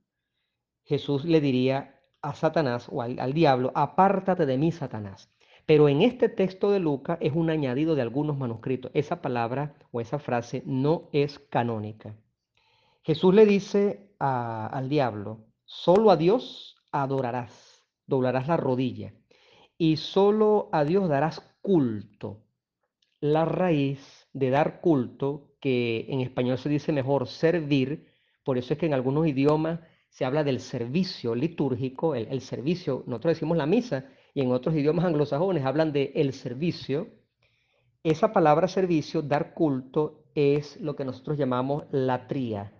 Jesús 0.84 1.24
le 1.24 1.40
diría 1.40 2.02
a 2.22 2.36
Satanás 2.36 2.90
o 2.92 3.02
al, 3.02 3.34
diablo, 3.34 3.72
apártate 3.76 4.46
de 4.46 4.58
mí, 4.58 4.72
Satanás. 4.74 5.32
Pero 5.66 5.88
en 5.88 6.02
este 6.02 6.28
texto 6.28 6.70
de 6.70 6.80
Lucas 6.80 7.18
es 7.22 7.34
un 7.34 7.50
añadido 7.50 7.96
de 7.96 8.02
algunos 8.02 8.38
manuscritos. 8.38 8.92
Esa 8.94 9.22
palabra 9.22 9.76
o 9.92 10.02
esa 10.02 10.20
frase 10.20 10.64
no 10.66 11.10
es 11.14 11.40
canónica. 11.40 12.18
Jesús 13.04 13.34
le 13.34 13.46
dice 13.46 14.14
al 14.20 14.90
diablo, 14.90 15.46
solo 15.64 16.12
a 16.12 16.18
Dios 16.18 16.76
adorarás, 16.92 17.86
doblarás 18.06 18.50
la 18.50 18.58
rodilla 18.58 19.14
y 19.78 19.98
solo 19.98 20.70
a 20.72 20.84
Dios 20.84 21.10
darás 21.10 21.42
culto. 21.62 22.42
La 23.20 23.46
raíz 23.46 24.28
de 24.34 24.50
dar 24.50 24.82
culto, 24.82 25.56
que 25.60 26.06
en 26.10 26.20
español 26.20 26.58
se 26.58 26.70
dice 26.70 26.92
mejor 26.92 27.28
servir, 27.28 28.08
por 28.44 28.58
eso 28.58 28.74
es 28.74 28.80
que 28.80 28.86
en 28.86 28.94
algunos 28.94 29.28
idiomas 29.28 29.80
se 30.10 30.26
habla 30.26 30.44
del 30.44 30.60
servicio 30.60 31.34
litúrgico, 31.34 32.16
el, 32.16 32.42
servicio, 32.42 33.04
nosotros 33.08 33.36
decimos 33.36 33.58
la 33.58 33.66
misa, 33.66 34.06
y 34.34 34.42
en 34.42 34.52
otros 34.52 34.76
idiomas 34.76 35.06
anglosajones 35.06 35.66
hablan 35.66 35.94
de 35.94 36.12
el 36.16 36.34
servicio. 36.34 37.08
Esa 38.04 38.34
palabra 38.34 38.68
servicio, 38.68 39.22
dar 39.22 39.54
culto, 39.54 40.26
es 40.36 40.80
lo 40.82 40.96
que 40.96 41.06
nosotros 41.06 41.38
llamamos 41.38 41.86
latría. 41.92 42.74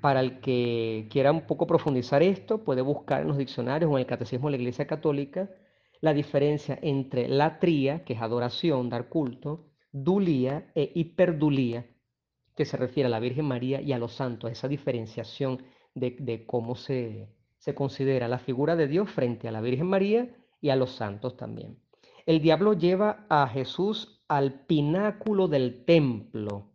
Para 0.00 0.20
el 0.20 0.40
que 0.40 1.06
quiera 1.10 1.30
un 1.30 1.46
poco 1.46 1.66
profundizar 1.66 2.22
esto, 2.22 2.64
puede 2.64 2.82
buscar 2.82 3.22
en 3.22 3.28
los 3.28 3.38
diccionarios 3.38 3.90
o 3.90 3.94
en 3.94 4.00
el 4.00 4.06
Catecismo 4.06 4.48
de 4.48 4.56
la 4.56 4.62
Iglesia 4.62 4.86
Católica 4.86 5.48
la 6.02 6.12
diferencia 6.12 6.78
entre 6.82 7.28
latría, 7.28 8.04
que 8.04 8.14
es 8.14 8.20
adoración, 8.20 8.90
dar 8.90 9.08
culto, 9.08 9.70
dulía 9.92 10.70
e 10.74 10.90
hiperdulía, 10.96 11.86
que 12.56 12.64
se 12.64 12.76
refiere 12.76 13.06
a 13.06 13.10
la 13.10 13.20
Virgen 13.20 13.46
María 13.46 13.80
y 13.80 13.92
a 13.92 13.98
los 13.98 14.12
santos, 14.12 14.50
esa 14.50 14.66
diferenciación 14.66 15.62
de, 15.94 16.44
cómo 16.44 16.74
se, 16.74 17.28
se 17.58 17.74
considera 17.74 18.26
la 18.26 18.40
figura 18.40 18.74
de 18.74 18.88
Dios 18.88 19.10
frente 19.10 19.46
a 19.46 19.52
la 19.52 19.60
Virgen 19.60 19.86
María 19.86 20.28
y 20.60 20.70
a 20.70 20.76
los 20.76 20.90
santos 20.90 21.36
también. 21.36 21.78
El 22.26 22.40
diablo 22.40 22.72
lleva 22.72 23.24
a 23.28 23.46
Jesús 23.46 24.24
al 24.26 24.66
pináculo 24.66 25.46
del 25.46 25.84
templo 25.84 26.72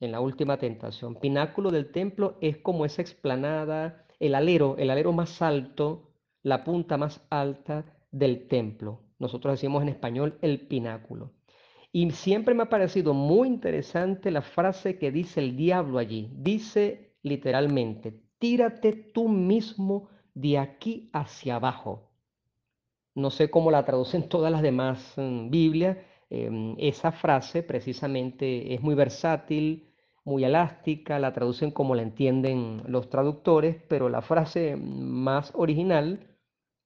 en 0.00 0.12
la 0.12 0.20
última 0.20 0.58
tentación. 0.58 1.14
Pináculo 1.14 1.70
del 1.70 1.90
templo 1.90 2.36
es 2.42 2.58
como 2.58 2.84
esa 2.84 3.00
explanada, 3.00 4.04
el 4.20 4.34
alero, 4.34 4.76
el 4.78 4.90
alero 4.90 5.12
más 5.12 5.40
alto, 5.40 6.10
la 6.42 6.62
punta 6.62 6.98
más 6.98 7.26
alta 7.30 7.95
del 8.18 8.48
templo. 8.48 9.00
Nosotros 9.18 9.54
decimos 9.54 9.82
en 9.82 9.88
español 9.88 10.38
el 10.42 10.66
pináculo. 10.66 11.32
Y 11.92 12.10
siempre 12.10 12.54
me 12.54 12.64
ha 12.64 12.68
parecido 12.68 13.14
muy 13.14 13.48
interesante 13.48 14.30
la 14.30 14.42
frase 14.42 14.98
que 14.98 15.10
dice 15.10 15.40
el 15.40 15.56
diablo 15.56 15.98
allí. 15.98 16.30
Dice 16.34 17.14
literalmente, 17.22 18.20
tírate 18.38 18.92
tú 18.92 19.28
mismo 19.28 20.08
de 20.34 20.58
aquí 20.58 21.10
hacia 21.12 21.56
abajo. 21.56 22.10
No 23.14 23.30
sé 23.30 23.50
cómo 23.50 23.70
la 23.70 23.84
traducen 23.84 24.28
todas 24.28 24.52
las 24.52 24.62
demás 24.62 25.14
mm, 25.16 25.50
Biblias. 25.50 25.98
Em, 26.28 26.74
esa 26.78 27.12
frase 27.12 27.62
precisamente 27.62 28.74
es 28.74 28.82
muy 28.82 28.94
versátil, 28.94 29.94
muy 30.24 30.44
elástica, 30.44 31.18
la 31.18 31.32
traducen 31.32 31.70
como 31.70 31.94
la 31.94 32.02
entienden 32.02 32.82
los 32.88 33.08
traductores, 33.08 33.76
pero 33.88 34.08
la 34.08 34.22
frase 34.22 34.76
más 34.76 35.52
original 35.54 36.35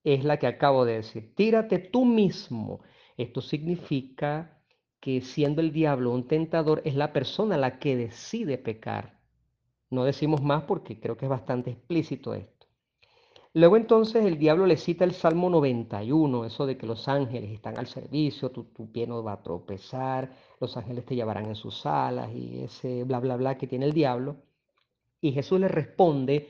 es 0.04 0.24
la 0.24 0.38
que 0.38 0.46
acabo 0.46 0.84
de 0.84 0.94
decir. 0.94 1.34
Tírate 1.34 1.78
tú 1.78 2.04
mismo. 2.04 2.80
Esto 3.16 3.40
significa 3.40 4.60
que 5.00 5.20
siendo 5.22 5.60
el 5.60 5.72
diablo 5.72 6.12
un 6.12 6.26
tentador, 6.28 6.82
es 6.84 6.94
la 6.94 7.12
persona 7.12 7.56
la 7.56 7.78
que 7.78 7.96
decide 7.96 8.58
pecar. 8.58 9.18
No 9.88 10.04
decimos 10.04 10.42
más 10.42 10.64
porque 10.64 11.00
creo 11.00 11.16
que 11.16 11.26
es 11.26 11.30
bastante 11.30 11.70
explícito 11.70 12.34
esto. 12.34 12.60
Luego 13.52 13.76
entonces 13.76 14.24
el 14.24 14.38
diablo 14.38 14.64
le 14.64 14.76
cita 14.76 15.04
el 15.04 15.12
Salmo 15.12 15.50
91, 15.50 16.44
eso 16.44 16.66
de 16.66 16.76
que 16.76 16.86
los 16.86 17.08
ángeles 17.08 17.50
están 17.50 17.78
al 17.78 17.88
servicio, 17.88 18.50
tu, 18.52 18.64
tu 18.64 18.92
pie 18.92 19.08
no 19.08 19.24
va 19.24 19.32
a 19.32 19.42
tropezar, 19.42 20.36
los 20.60 20.76
ángeles 20.76 21.04
te 21.04 21.16
llevarán 21.16 21.46
en 21.46 21.56
sus 21.56 21.84
alas 21.84 22.30
y 22.32 22.60
ese 22.60 23.02
bla, 23.02 23.18
bla, 23.18 23.36
bla 23.36 23.58
que 23.58 23.66
tiene 23.66 23.86
el 23.86 23.92
diablo. 23.92 24.36
Y 25.20 25.32
Jesús 25.32 25.58
le 25.58 25.66
responde 25.66 26.48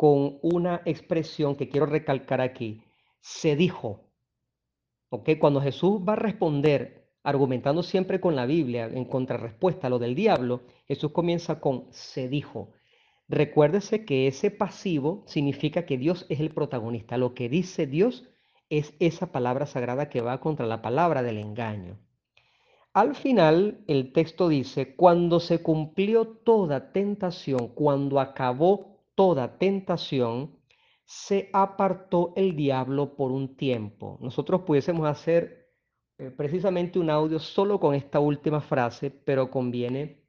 con 0.00 0.38
una 0.40 0.80
expresión 0.86 1.56
que 1.56 1.68
quiero 1.68 1.84
recalcar 1.84 2.40
aquí. 2.40 2.80
Se 3.20 3.54
dijo. 3.54 4.00
¿Ok? 5.10 5.32
Cuando 5.38 5.60
Jesús 5.60 6.00
va 6.08 6.14
a 6.14 6.16
responder 6.16 7.10
argumentando 7.22 7.82
siempre 7.82 8.18
con 8.18 8.34
la 8.34 8.46
Biblia 8.46 8.86
en 8.86 9.04
contrarrespuesta 9.04 9.88
a 9.88 9.90
lo 9.90 9.98
del 9.98 10.14
diablo, 10.14 10.62
Jesús 10.88 11.12
comienza 11.12 11.60
con 11.60 11.84
se 11.90 12.30
dijo. 12.30 12.70
Recuérdese 13.28 14.06
que 14.06 14.26
ese 14.26 14.50
pasivo 14.50 15.22
significa 15.26 15.84
que 15.84 15.98
Dios 15.98 16.24
es 16.30 16.40
el 16.40 16.54
protagonista. 16.54 17.18
Lo 17.18 17.34
que 17.34 17.50
dice 17.50 17.86
Dios 17.86 18.26
es 18.70 18.94
esa 19.00 19.32
palabra 19.32 19.66
sagrada 19.66 20.08
que 20.08 20.22
va 20.22 20.40
contra 20.40 20.64
la 20.64 20.80
palabra 20.80 21.22
del 21.22 21.36
engaño. 21.36 21.98
Al 22.94 23.14
final, 23.14 23.84
el 23.86 24.14
texto 24.14 24.48
dice, 24.48 24.96
cuando 24.96 25.40
se 25.40 25.62
cumplió 25.62 26.26
toda 26.26 26.90
tentación, 26.90 27.68
cuando 27.68 28.18
acabó 28.18 28.89
toda 29.20 29.58
tentación, 29.58 30.56
se 31.04 31.50
apartó 31.52 32.32
el 32.36 32.56
diablo 32.56 33.16
por 33.16 33.32
un 33.32 33.54
tiempo. 33.54 34.16
Nosotros 34.22 34.62
pudiésemos 34.62 35.06
hacer 35.06 35.74
eh, 36.16 36.30
precisamente 36.30 36.98
un 36.98 37.10
audio 37.10 37.38
solo 37.38 37.78
con 37.78 37.94
esta 37.94 38.18
última 38.18 38.62
frase, 38.62 39.10
pero 39.10 39.50
conviene, 39.50 40.24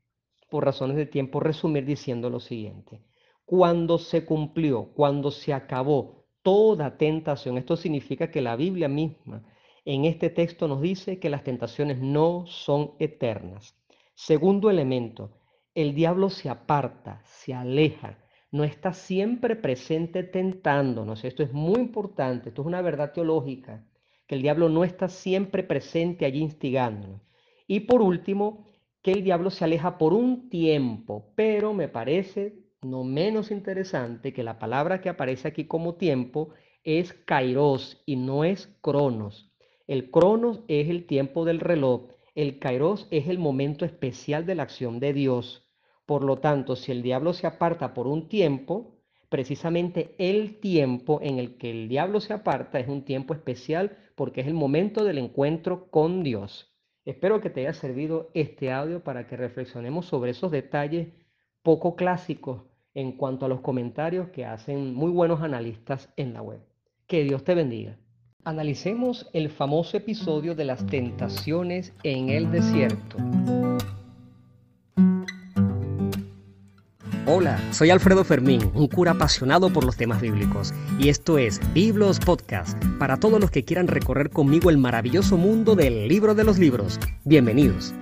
por 0.50 0.66
razones 0.66 0.98
de 0.98 1.06
tiempo, 1.06 1.40
resumir 1.40 1.86
diciendo 1.86 2.30
lo 2.30 2.42
siguiente. 2.42 3.02
Cuando 3.46 3.98
se 3.98 4.26
cumplió, 4.26 4.92
cuando 4.94 5.32
se 5.32 5.54
acabó 5.54 6.26
toda 6.42 6.98
tentación, 6.98 7.58
esto 7.58 7.78
significa 7.78 8.30
que 8.30 8.42
la 8.42 8.58
Biblia 8.58 8.90
misma 8.90 9.42
en 9.86 10.04
este 10.04 10.30
texto 10.30 10.68
nos 10.68 10.82
dice 10.82 11.18
que 11.18 11.30
las 11.30 11.46
tentaciones 11.46 11.98
no 12.02 12.46
son 12.46 12.96
eternas. 13.00 13.74
Segundo 14.16 14.70
elemento, 14.70 15.32
el 15.76 15.96
diablo 15.96 16.30
se 16.30 16.50
aparta, 16.50 17.22
se 17.24 17.54
aleja, 17.54 18.18
no 18.52 18.64
está 18.64 18.94
siempre 18.94 19.56
presente 19.56 20.24
tentándonos. 20.24 21.24
Esto 21.24 21.44
es 21.44 21.54
muy 21.54 21.80
importante, 21.80 22.50
esto 22.50 22.62
es 22.62 22.68
una 22.68 22.82
verdad 22.82 23.14
teológica 23.14 23.86
que 24.28 24.36
el 24.36 24.42
diablo 24.42 24.70
no 24.70 24.84
está 24.84 25.10
siempre 25.10 25.64
presente 25.64 26.26
allí 26.26 26.40
instigándonos. 26.40 27.22
Y 27.68 27.82
por 27.82 28.02
último, 28.02 28.66
que 29.02 29.12
el 29.12 29.24
diablo 29.24 29.50
se 29.50 29.66
aleja 29.66 29.98
por 29.98 30.14
un 30.14 30.50
tiempo, 30.50 31.34
pero 31.36 31.74
me 31.74 31.88
parece 31.88 32.62
no 32.82 33.04
menos 33.04 33.52
interesante 33.52 34.34
que 34.34 34.44
la 34.44 34.58
palabra 34.58 35.02
que 35.02 35.10
aparece 35.10 35.48
aquí 35.48 35.66
como 35.66 35.96
tiempo 35.96 36.50
es 36.84 37.14
kairos 37.14 38.02
y 38.06 38.16
no 38.16 38.44
es 38.44 38.68
cronos. 38.82 39.52
El 39.88 40.10
cronos 40.12 40.62
es 40.68 40.90
el 40.90 41.06
tiempo 41.06 41.46
del 41.46 41.60
reloj, 41.60 42.08
el 42.34 42.60
kairos 42.60 43.08
es 43.12 43.28
el 43.28 43.38
momento 43.38 43.86
especial 43.86 44.46
de 44.46 44.56
la 44.56 44.64
acción 44.64 45.00
de 45.00 45.14
Dios. 45.14 45.71
Por 46.06 46.24
lo 46.24 46.38
tanto, 46.38 46.76
si 46.76 46.92
el 46.92 47.02
diablo 47.02 47.34
se 47.34 47.48
aparta 47.48 47.94
por 47.94 48.08
un 48.08 48.28
tiempo, 48.28 48.98
precisamente 49.30 50.16
el 50.18 50.60
tiempo 50.60 51.20
en 51.22 51.40
el 51.40 51.58
que 51.58 51.72
el 51.72 51.88
diablo 51.88 52.20
se 52.20 52.34
aparta 52.34 52.80
es 52.80 52.88
un 52.88 53.04
tiempo 53.04 53.34
especial 53.34 53.98
porque 54.16 54.42
es 54.42 54.48
el 54.48 54.54
momento 54.54 55.04
del 55.04 55.18
encuentro 55.18 55.90
con 55.90 56.22
Dios. 56.24 56.72
Espero 57.06 57.42
que 57.42 57.50
te 57.50 57.62
haya 57.62 57.74
servido 57.74 58.30
este 58.34 58.72
audio 58.72 59.04
para 59.04 59.26
que 59.28 59.38
reflexionemos 59.38 60.06
sobre 60.06 60.32
esos 60.32 60.52
detalles 60.52 61.08
poco 61.64 61.96
clásicos 61.96 62.64
en 62.94 63.14
cuanto 63.14 63.46
a 63.46 63.50
los 63.50 63.62
comentarios 63.62 64.30
que 64.30 64.46
hacen 64.46 64.94
muy 64.94 65.12
buenos 65.12 65.42
analistas 65.42 66.12
en 66.18 66.34
la 66.34 66.42
web. 66.42 66.60
Que 67.08 67.24
Dios 67.24 67.44
te 67.44 67.56
bendiga. 67.56 67.98
Analicemos 68.44 69.30
el 69.34 69.50
famoso 69.50 69.98
episodio 69.98 70.56
de 70.56 70.66
las 70.66 70.86
tentaciones 70.88 71.94
en 72.04 72.30
el 72.30 72.52
desierto. 72.52 73.18
Hola, 77.28 77.62
soy 77.72 77.92
Alfredo 77.92 78.24
Fermín, 78.24 78.72
un 78.74 78.88
cura 78.88 79.12
apasionado 79.12 79.72
por 79.72 79.86
los 79.86 79.96
temas 79.96 80.20
bíblicos, 80.22 80.74
y 80.98 81.10
esto 81.10 81.38
es 81.38 81.62
Biblos 81.72 82.20
Podcast, 82.20 82.84
para 82.98 83.18
todos 83.18 83.40
los 83.40 83.52
que 83.52 83.64
quieran 83.64 83.88
recorrer 83.88 84.32
conmigo 84.32 84.72
el 84.72 84.80
maravilloso 84.80 85.38
mundo 85.38 85.76
del 85.76 86.08
libro 86.08 86.34
de 86.34 86.44
los 86.44 86.58
libros. 86.58 87.00
Bienvenidos. 87.24 87.94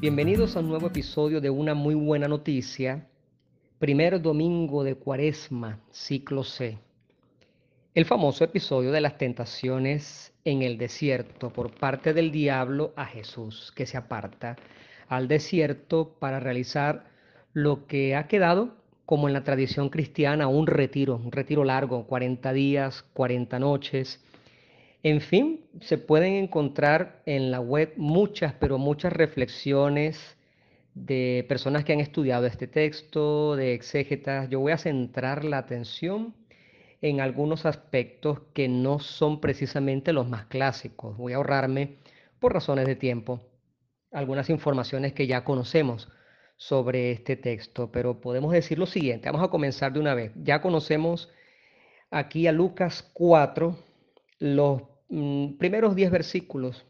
Bienvenidos 0.00 0.56
a 0.56 0.60
un 0.60 0.68
nuevo 0.68 0.88
episodio 0.88 1.40
de 1.40 1.48
una 1.48 1.74
muy 1.74 1.94
buena 1.94 2.26
noticia, 2.26 3.06
primer 3.78 4.20
domingo 4.20 4.82
de 4.82 4.96
Cuaresma, 4.96 5.78
ciclo 5.92 6.42
C. 6.42 6.76
El 7.94 8.04
famoso 8.04 8.42
episodio 8.42 8.90
de 8.90 9.00
las 9.00 9.16
tentaciones 9.16 10.32
en 10.44 10.62
el 10.62 10.76
desierto 10.76 11.50
por 11.50 11.72
parte 11.72 12.12
del 12.12 12.32
diablo 12.32 12.92
a 12.96 13.06
Jesús, 13.06 13.72
que 13.76 13.86
se 13.86 13.96
aparta 13.96 14.56
al 15.08 15.28
desierto 15.28 16.16
para 16.18 16.40
realizar 16.40 17.04
lo 17.52 17.86
que 17.86 18.16
ha 18.16 18.26
quedado 18.26 18.74
como 19.06 19.28
en 19.28 19.34
la 19.34 19.44
tradición 19.44 19.90
cristiana 19.90 20.48
un 20.48 20.66
retiro, 20.66 21.16
un 21.16 21.32
retiro 21.32 21.64
largo, 21.64 22.06
40 22.06 22.52
días, 22.52 23.02
40 23.12 23.58
noches. 23.58 24.24
En 25.02 25.20
fin, 25.20 25.60
se 25.80 25.98
pueden 25.98 26.34
encontrar 26.34 27.22
en 27.26 27.50
la 27.50 27.60
web 27.60 27.92
muchas, 27.96 28.54
pero 28.54 28.78
muchas 28.78 29.12
reflexiones 29.12 30.36
de 30.94 31.44
personas 31.48 31.84
que 31.84 31.92
han 31.92 32.00
estudiado 32.00 32.46
este 32.46 32.66
texto, 32.66 33.56
de 33.56 33.74
exégetas. 33.74 34.48
Yo 34.48 34.60
voy 34.60 34.72
a 34.72 34.78
centrar 34.78 35.44
la 35.44 35.58
atención 35.58 36.34
en 37.02 37.20
algunos 37.20 37.66
aspectos 37.66 38.40
que 38.54 38.68
no 38.68 38.98
son 38.98 39.40
precisamente 39.40 40.14
los 40.14 40.28
más 40.28 40.46
clásicos. 40.46 41.16
Voy 41.18 41.34
a 41.34 41.36
ahorrarme, 41.36 41.96
por 42.38 42.54
razones 42.54 42.86
de 42.86 42.96
tiempo, 42.96 43.40
algunas 44.14 44.48
informaciones 44.48 45.12
que 45.12 45.26
ya 45.26 45.44
conocemos 45.44 46.08
sobre 46.56 47.10
este 47.10 47.36
texto, 47.36 47.90
pero 47.90 48.20
podemos 48.20 48.52
decir 48.52 48.78
lo 48.78 48.86
siguiente, 48.86 49.28
vamos 49.28 49.46
a 49.46 49.50
comenzar 49.50 49.92
de 49.92 50.00
una 50.00 50.14
vez. 50.14 50.32
Ya 50.36 50.62
conocemos 50.62 51.30
aquí 52.10 52.46
a 52.46 52.52
Lucas 52.52 53.02
4, 53.12 53.76
los 54.38 54.82
mm, 55.08 55.58
primeros 55.58 55.96
10 55.96 56.10
versículos, 56.12 56.86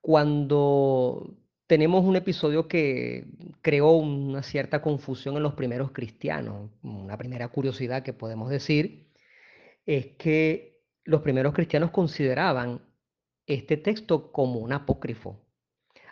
cuando 0.00 1.36
tenemos 1.66 2.04
un 2.04 2.16
episodio 2.16 2.66
que 2.66 3.26
creó 3.60 3.90
una 3.92 4.42
cierta 4.42 4.80
confusión 4.80 5.36
en 5.36 5.42
los 5.42 5.52
primeros 5.52 5.92
cristianos. 5.92 6.70
Una 6.82 7.18
primera 7.18 7.48
curiosidad 7.48 8.02
que 8.02 8.14
podemos 8.14 8.48
decir 8.48 9.10
es 9.84 10.06
que 10.18 10.80
los 11.04 11.20
primeros 11.20 11.52
cristianos 11.52 11.90
consideraban 11.90 12.80
este 13.46 13.76
texto 13.76 14.32
como 14.32 14.60
un 14.60 14.72
apócrifo, 14.72 15.42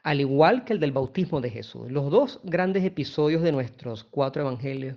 al 0.07 0.21
igual 0.21 0.65
que 0.65 0.73
el 0.73 0.79
del 0.79 0.93
bautismo 0.93 1.41
de 1.41 1.51
Jesús. 1.51 1.91
Los 1.91 2.13
dos 2.13 2.39
grandes 2.45 2.85
episodios 2.85 3.43
de 3.43 3.51
nuestros 3.51 4.05
cuatro 4.05 4.43
evangelios 4.43 4.97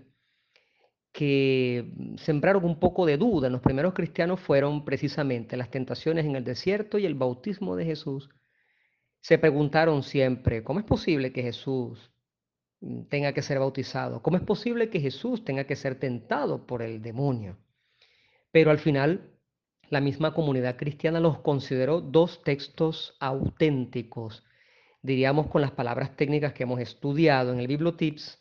que 1.11 1.91
sembraron 2.17 2.63
un 2.63 2.79
poco 2.79 3.07
de 3.07 3.17
duda 3.17 3.47
en 3.47 3.53
los 3.53 3.63
primeros 3.63 3.95
cristianos 3.95 4.39
fueron 4.39 4.85
precisamente 4.85 5.57
las 5.57 5.71
tentaciones 5.71 6.27
en 6.27 6.35
el 6.35 6.43
desierto 6.43 6.99
y 6.99 7.07
el 7.07 7.15
bautismo 7.15 7.75
de 7.75 7.85
Jesús. 7.85 8.29
Se 9.19 9.39
preguntaron 9.39 10.03
siempre, 10.03 10.63
¿cómo 10.63 10.79
es 10.79 10.85
posible 10.85 11.33
que 11.33 11.41
Jesús 11.41 12.11
tenga 13.09 13.33
que 13.33 13.41
ser 13.41 13.57
bautizado? 13.57 14.21
¿Cómo 14.21 14.37
es 14.37 14.43
posible 14.43 14.91
que 14.91 14.99
Jesús 14.99 15.43
tenga 15.43 15.63
que 15.63 15.75
ser 15.75 15.95
tentado 15.95 16.67
por 16.67 16.83
el 16.83 17.01
demonio? 17.01 17.57
Pero 18.51 18.69
al 18.69 18.77
final, 18.77 19.31
la 19.89 20.01
misma 20.01 20.35
comunidad 20.35 20.77
cristiana 20.77 21.19
los 21.19 21.39
consideró 21.39 21.99
dos 21.99 22.43
textos 22.43 23.17
auténticos 23.19 24.43
diríamos 25.01 25.47
con 25.47 25.61
las 25.61 25.71
palabras 25.71 26.15
técnicas 26.15 26.53
que 26.53 26.63
hemos 26.63 26.79
estudiado 26.79 27.53
en 27.53 27.59
el 27.59 27.67
Bibliotips, 27.67 28.39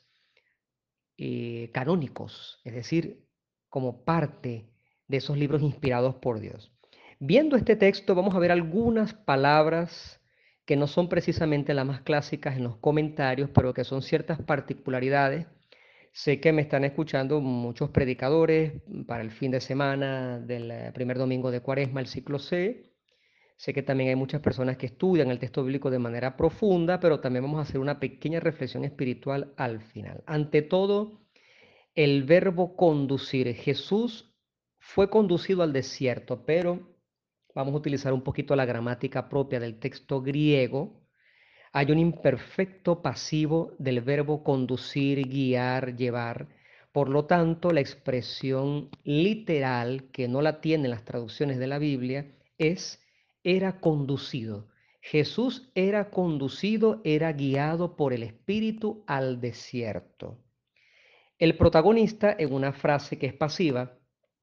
eh, 1.16 1.70
canónicos, 1.72 2.60
es 2.64 2.74
decir, 2.74 3.26
como 3.68 4.04
parte 4.04 4.70
de 5.06 5.16
esos 5.16 5.36
libros 5.36 5.62
inspirados 5.62 6.16
por 6.16 6.40
Dios. 6.40 6.72
Viendo 7.18 7.56
este 7.56 7.74
texto 7.74 8.14
vamos 8.14 8.34
a 8.34 8.38
ver 8.38 8.52
algunas 8.52 9.14
palabras 9.14 10.20
que 10.64 10.76
no 10.76 10.86
son 10.86 11.08
precisamente 11.08 11.74
las 11.74 11.86
más 11.86 12.02
clásicas 12.02 12.56
en 12.56 12.64
los 12.64 12.76
comentarios, 12.76 13.50
pero 13.54 13.72
que 13.72 13.84
son 13.84 14.02
ciertas 14.02 14.40
particularidades. 14.42 15.46
Sé 16.12 16.40
que 16.40 16.52
me 16.52 16.62
están 16.62 16.84
escuchando 16.84 17.40
muchos 17.40 17.90
predicadores 17.90 18.74
para 19.06 19.22
el 19.22 19.30
fin 19.30 19.50
de 19.50 19.60
semana 19.60 20.38
del 20.38 20.70
eh, 20.70 20.92
primer 20.92 21.16
domingo 21.16 21.50
de 21.50 21.60
Cuaresma, 21.60 22.00
el 22.00 22.06
ciclo 22.06 22.38
C, 22.38 22.87
Sé 23.58 23.74
que 23.74 23.82
también 23.82 24.10
hay 24.10 24.14
muchas 24.14 24.40
personas 24.40 24.76
que 24.76 24.86
estudian 24.86 25.32
el 25.32 25.40
texto 25.40 25.64
bíblico 25.64 25.90
de 25.90 25.98
manera 25.98 26.36
profunda, 26.36 27.00
pero 27.00 27.18
también 27.18 27.42
vamos 27.42 27.58
a 27.58 27.62
hacer 27.62 27.80
una 27.80 27.98
pequeña 27.98 28.38
reflexión 28.38 28.84
espiritual 28.84 29.52
al 29.56 29.80
final. 29.80 30.22
Ante 30.26 30.62
todo, 30.62 31.26
el 31.96 32.22
verbo 32.22 32.76
conducir. 32.76 33.52
Jesús 33.56 34.32
fue 34.78 35.10
conducido 35.10 35.64
al 35.64 35.72
desierto, 35.72 36.46
pero 36.46 36.96
vamos 37.52 37.74
a 37.74 37.78
utilizar 37.78 38.12
un 38.12 38.22
poquito 38.22 38.54
la 38.54 38.64
gramática 38.64 39.28
propia 39.28 39.58
del 39.58 39.80
texto 39.80 40.22
griego. 40.22 41.02
Hay 41.72 41.90
un 41.90 41.98
imperfecto 41.98 43.02
pasivo 43.02 43.74
del 43.80 44.02
verbo 44.02 44.44
conducir, 44.44 45.26
guiar, 45.26 45.96
llevar. 45.96 46.46
Por 46.92 47.08
lo 47.08 47.24
tanto, 47.24 47.72
la 47.72 47.80
expresión 47.80 48.88
literal, 49.02 50.12
que 50.12 50.28
no 50.28 50.42
la 50.42 50.60
tienen 50.60 50.92
las 50.92 51.04
traducciones 51.04 51.58
de 51.58 51.66
la 51.66 51.80
Biblia, 51.80 52.38
es 52.56 53.02
era 53.48 53.80
conducido. 53.80 54.68
Jesús 55.00 55.70
era 55.74 56.10
conducido, 56.10 57.00
era 57.02 57.32
guiado 57.32 57.96
por 57.96 58.12
el 58.12 58.22
Espíritu 58.22 59.04
al 59.06 59.40
desierto. 59.40 60.36
El 61.38 61.56
protagonista, 61.56 62.36
en 62.38 62.52
una 62.52 62.74
frase 62.74 63.18
que 63.18 63.24
es 63.24 63.32
pasiva, 63.32 63.96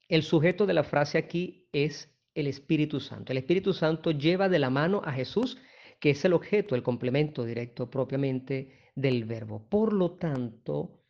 el 0.08 0.24
sujeto 0.24 0.66
de 0.66 0.74
la 0.74 0.82
frase 0.82 1.18
aquí 1.18 1.68
es 1.72 2.12
el 2.34 2.48
Espíritu 2.48 2.98
Santo. 2.98 3.30
El 3.30 3.38
Espíritu 3.38 3.72
Santo 3.72 4.10
lleva 4.10 4.48
de 4.48 4.58
la 4.58 4.70
mano 4.70 5.02
a 5.04 5.12
Jesús, 5.12 5.56
que 6.00 6.10
es 6.10 6.24
el 6.24 6.32
objeto, 6.32 6.74
el 6.74 6.82
complemento 6.82 7.44
directo 7.44 7.88
propiamente 7.88 8.90
del 8.96 9.24
verbo. 9.24 9.68
Por 9.68 9.92
lo 9.92 10.16
tanto, 10.16 11.00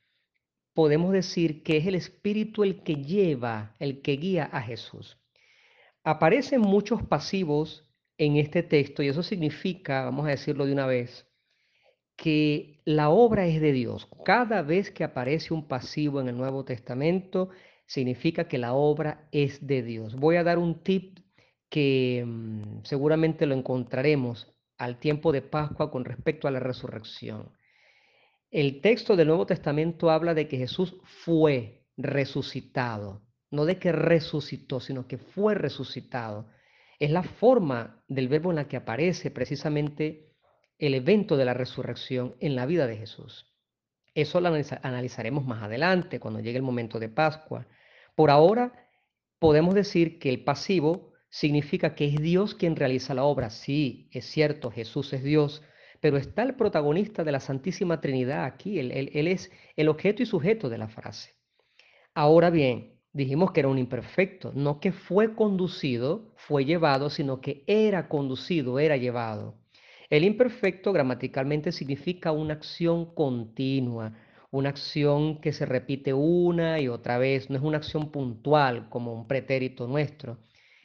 podemos 0.75 1.13
decir 1.13 1.63
que 1.63 1.79
es 1.79 1.87
el 1.87 1.95
Espíritu 1.95 2.63
el 2.63 2.83
que 2.83 2.97
lleva, 2.97 3.75
el 3.79 4.03
que 4.03 4.19
guía 4.19 4.45
a 4.53 4.61
Jesús. 4.61 5.17
Aparecen 6.05 6.61
muchos 6.61 7.03
pasivos 7.03 7.86
en 8.18 8.37
este 8.37 8.62
texto 8.62 9.02
y 9.02 9.09
eso 9.09 9.22
significa, 9.22 10.05
vamos 10.05 10.26
a 10.26 10.31
decirlo 10.31 10.66
de 10.66 10.72
una 10.72 10.87
vez, 10.87 11.26
que 12.16 12.81
la 12.85 13.11
obra 13.11 13.46
es 13.46 13.61
de 13.61 13.72
Dios. 13.72 14.09
Cada 14.24 14.62
vez 14.62 14.90
que 14.90 15.05
aparece 15.05 15.52
un 15.52 15.68
pasivo 15.68 16.20
en 16.20 16.29
el 16.29 16.37
Nuevo 16.37 16.64
Testamento, 16.64 17.50
significa 17.87 18.48
que 18.48 18.59
la 18.59 18.72
obra 18.74 19.29
es 19.33 19.66
de 19.66 19.83
Dios. 19.83 20.16
Voy 20.16 20.37
a 20.37 20.44
dar 20.44 20.59
un 20.59 20.83
tip 20.83 21.18
que 21.68 22.24
mm, 22.26 22.85
seguramente 22.85 23.44
lo 23.46 23.55
encontraremos 23.55 24.55
al 24.79 24.98
tiempo 24.98 25.33
de 25.33 25.42
Pascua 25.42 25.90
con 25.90 26.05
respecto 26.05 26.48
a 26.48 26.50
la 26.50 26.61
resurrección. 26.61 27.52
El 28.50 28.81
texto 28.81 29.16
del 29.16 29.29
Nuevo 29.29 29.46
Testamento 29.46 30.11
habla 30.11 30.33
de 30.33 30.48
que 30.48 30.57
Jesús 30.57 30.96
fue 31.05 31.85
resucitado 31.96 33.26
no 33.50 33.64
de 33.64 33.79
que 33.79 33.92
resucitó, 33.92 34.81
sino 34.81 35.07
que 35.07 35.18
fue 35.18 35.55
resucitado. 35.55 36.48
Es 36.99 37.11
la 37.11 37.23
forma 37.23 38.03
del 38.09 38.29
verbo 38.29 38.51
en 38.51 38.57
la 38.57 38.69
que 38.69 38.77
aparece 38.77 39.31
precisamente 39.31 40.33
el 40.79 40.95
evento 40.95 41.37
de 41.37 41.45
la 41.45 41.55
resurrección 41.55 42.37
en 42.41 42.57
la 42.57 42.67
vida 42.67 42.87
de 42.87 42.97
Jesús. 42.97 43.53
Eso 44.15 44.41
lo 44.41 44.49
analizaremos 44.83 45.45
más 45.45 45.63
adelante, 45.63 46.21
cuando 46.21 46.41
llegue 46.41 46.57
el 46.57 46.63
momento 46.63 46.99
de 46.99 47.11
Pascua. 47.11 47.67
Por 48.15 48.31
ahora, 48.31 48.89
podemos 49.39 49.75
decir 49.75 50.19
que 50.19 50.31
el 50.31 50.43
pasivo 50.43 51.13
significa 51.29 51.95
que 51.95 52.07
es 52.07 52.17
Dios 52.17 52.55
quien 52.55 52.77
realiza 52.77 53.13
la 53.13 53.25
obra. 53.25 53.51
Sí, 53.51 54.09
es 54.13 54.25
cierto, 54.25 54.71
Jesús 54.71 55.13
es 55.13 55.23
Dios, 55.23 55.63
pero 56.01 56.17
está 56.17 56.43
el 56.43 56.55
protagonista 56.55 57.25
de 57.25 57.33
la 57.33 57.41
Santísima 57.41 58.01
Trinidad 58.01 58.45
aquí. 58.45 58.79
Él, 58.79 58.91
él 58.91 59.29
es 59.29 59.51
el 59.77 59.89
objeto 59.89 60.23
y 60.23 60.27
sujeto 60.27 60.71
de 60.71 60.79
la 60.79 60.89
frase. 60.89 61.35
Ahora 62.15 62.49
bien, 62.49 62.96
dijimos 63.16 63.52
que 63.52 63.61
era 63.61 63.70
un 63.70 63.79
imperfecto, 63.79 64.52
no 64.55 64.79
que 64.79 64.92
fue 64.92 65.35
conducido, 65.35 66.35
fue 66.37 66.66
llevado, 66.66 67.09
sino 67.09 67.40
que 67.40 67.64
era 67.66 68.09
conducido, 68.09 68.79
era 68.79 68.98
llevado. 68.98 69.55
El 70.11 70.22
imperfecto 70.24 70.92
gramaticalmente 70.92 71.72
significa 71.72 72.31
una 72.31 72.55
acción 72.55 73.14
continua, 73.14 74.12
una 74.50 74.68
acción 74.68 75.40
que 75.40 75.52
se 75.52 75.64
repite 75.64 76.12
una 76.12 76.79
y 76.79 76.88
otra 76.88 77.16
vez, 77.16 77.48
no 77.48 77.57
es 77.57 77.62
una 77.62 77.79
acción 77.79 78.11
puntual 78.12 78.88
como 78.90 79.14
un 79.14 79.26
pretérito 79.26 79.87
nuestro. 79.87 80.38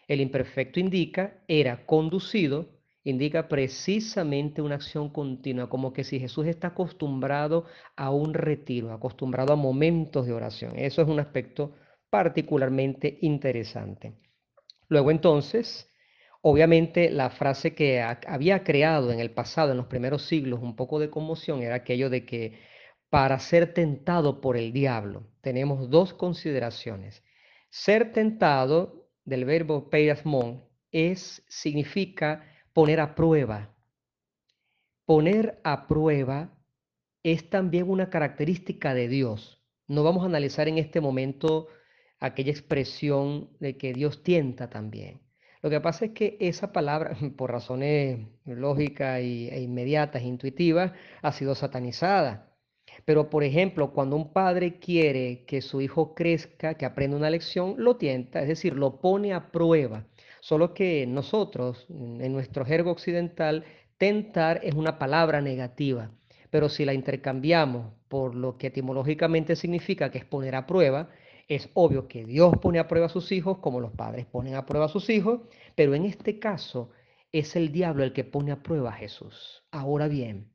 El 0.07 0.21
imperfecto 0.21 0.79
indica 0.79 1.43
era 1.49 1.85
conducido, 1.85 2.69
indica 3.03 3.49
precisamente 3.49 4.61
una 4.61 4.75
acción 4.75 5.09
continua, 5.09 5.69
como 5.69 5.91
que 5.91 6.05
si 6.05 6.17
Jesús 6.19 6.47
está 6.47 6.67
acostumbrado 6.67 7.65
a 7.97 8.09
un 8.09 8.33
retiro, 8.33 8.93
acostumbrado 8.93 9.51
a 9.51 9.57
momentos 9.57 10.25
de 10.25 10.33
oración. 10.33 10.73
Eso 10.77 11.01
es 11.01 11.09
un 11.09 11.19
aspecto 11.19 11.73
particularmente 12.11 13.17
interesante. 13.21 14.13
Luego 14.89 15.09
entonces, 15.09 15.89
obviamente 16.41 17.09
la 17.09 17.31
frase 17.31 17.73
que 17.73 18.01
había 18.01 18.63
creado 18.63 19.11
en 19.11 19.19
el 19.19 19.31
pasado, 19.31 19.71
en 19.71 19.77
los 19.77 19.87
primeros 19.87 20.23
siglos, 20.27 20.59
un 20.61 20.75
poco 20.75 20.99
de 20.99 21.09
conmoción, 21.09 21.63
era 21.63 21.75
aquello 21.75 22.09
de 22.11 22.25
que 22.25 22.59
para 23.09 23.39
ser 23.39 23.73
tentado 23.73 24.41
por 24.41 24.57
el 24.57 24.73
diablo, 24.73 25.23
tenemos 25.41 25.89
dos 25.89 26.13
consideraciones. 26.13 27.23
Ser 27.69 28.11
tentado, 28.11 29.09
del 29.23 29.45
verbo 29.45 29.89
peirasmon, 29.89 30.63
es, 30.91 31.43
significa 31.47 32.43
poner 32.73 32.99
a 32.99 33.15
prueba. 33.15 33.73
Poner 35.05 35.61
a 35.63 35.87
prueba 35.87 36.57
es 37.23 37.49
también 37.49 37.89
una 37.89 38.09
característica 38.09 38.93
de 38.93 39.07
Dios. 39.07 39.63
No 39.87 40.03
vamos 40.03 40.23
a 40.23 40.27
analizar 40.27 40.67
en 40.67 40.77
este 40.77 40.99
momento 40.99 41.67
aquella 42.21 42.51
expresión 42.51 43.49
de 43.59 43.77
que 43.77 43.93
Dios 43.93 44.23
tienta 44.23 44.69
también. 44.69 45.19
Lo 45.61 45.69
que 45.69 45.81
pasa 45.81 46.05
es 46.05 46.11
que 46.11 46.37
esa 46.39 46.71
palabra, 46.71 47.15
por 47.37 47.51
razones 47.51 48.19
lógicas 48.45 49.19
e 49.19 49.61
inmediatas, 49.61 50.23
intuitivas, 50.23 50.93
ha 51.21 51.31
sido 51.33 51.55
satanizada. 51.55 52.47
Pero, 53.05 53.29
por 53.29 53.43
ejemplo, 53.43 53.93
cuando 53.93 54.15
un 54.15 54.33
padre 54.33 54.79
quiere 54.79 55.45
que 55.45 55.61
su 55.61 55.81
hijo 55.81 56.13
crezca, 56.13 56.75
que 56.75 56.85
aprenda 56.85 57.17
una 57.17 57.29
lección, 57.29 57.75
lo 57.77 57.97
tienta, 57.97 58.41
es 58.41 58.47
decir, 58.47 58.75
lo 58.75 58.99
pone 58.99 59.33
a 59.33 59.51
prueba. 59.51 60.05
Solo 60.41 60.73
que 60.73 61.05
nosotros, 61.07 61.85
en 61.89 62.33
nuestro 62.33 62.65
jergo 62.65 62.91
occidental, 62.91 63.63
tentar 63.97 64.59
es 64.63 64.73
una 64.73 64.99
palabra 64.99 65.41
negativa. 65.41 66.11
Pero 66.49 66.69
si 66.69 66.85
la 66.85 66.93
intercambiamos 66.93 67.93
por 68.09 68.35
lo 68.35 68.57
que 68.57 68.67
etimológicamente 68.67 69.55
significa 69.55 70.11
que 70.11 70.17
es 70.17 70.25
poner 70.25 70.55
a 70.55 70.65
prueba, 70.67 71.09
es 71.55 71.69
obvio 71.73 72.07
que 72.07 72.23
Dios 72.23 72.53
pone 72.61 72.79
a 72.79 72.87
prueba 72.87 73.07
a 73.07 73.09
sus 73.09 73.29
hijos 73.33 73.57
como 73.57 73.81
los 73.81 73.91
padres 73.91 74.25
ponen 74.25 74.55
a 74.55 74.65
prueba 74.65 74.85
a 74.85 74.89
sus 74.89 75.09
hijos, 75.09 75.41
pero 75.75 75.93
en 75.95 76.05
este 76.05 76.39
caso 76.39 76.91
es 77.33 77.57
el 77.57 77.73
diablo 77.73 78.05
el 78.05 78.13
que 78.13 78.23
pone 78.23 78.53
a 78.53 78.63
prueba 78.63 78.91
a 78.91 78.93
Jesús. 78.93 79.61
Ahora 79.69 80.07
bien, 80.07 80.53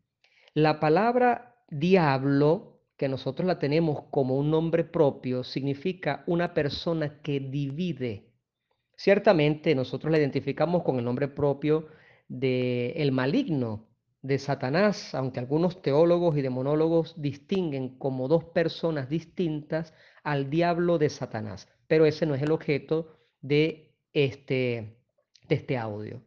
la 0.55 0.81
palabra 0.81 1.61
diablo, 1.69 2.81
que 2.97 3.09
nosotros 3.09 3.47
la 3.47 3.59
tenemos 3.59 4.05
como 4.11 4.39
un 4.39 4.51
nombre 4.51 4.85
propio, 4.85 5.45
significa 5.45 6.25
una 6.27 6.55
persona 6.55 7.21
que 7.21 7.41
divide. 7.41 8.33
Ciertamente 8.97 9.75
nosotros 9.75 10.11
la 10.11 10.19
identificamos 10.19 10.83
con 10.83 10.99
el 10.99 11.05
nombre 11.05 11.29
propio 11.29 11.89
de 12.29 12.93
el 12.97 13.13
maligno, 13.13 13.86
de 14.27 14.39
Satanás, 14.39 15.15
aunque 15.15 15.41
algunos 15.41 15.83
teólogos 15.83 16.37
y 16.37 16.43
demonólogos 16.43 17.15
distinguen 17.21 17.97
como 17.99 18.29
dos 18.29 18.45
personas 18.45 19.09
distintas 19.09 19.95
al 20.25 20.51
diablo 20.51 20.99
de 20.99 21.09
Satanás. 21.09 21.69
Pero 21.87 22.07
ese 22.07 22.27
no 22.27 22.35
es 22.35 22.43
el 22.43 22.51
objeto 22.51 23.17
de 23.41 23.95
este, 24.13 24.99
de 25.49 25.55
este 25.55 25.79
audio. 25.79 26.23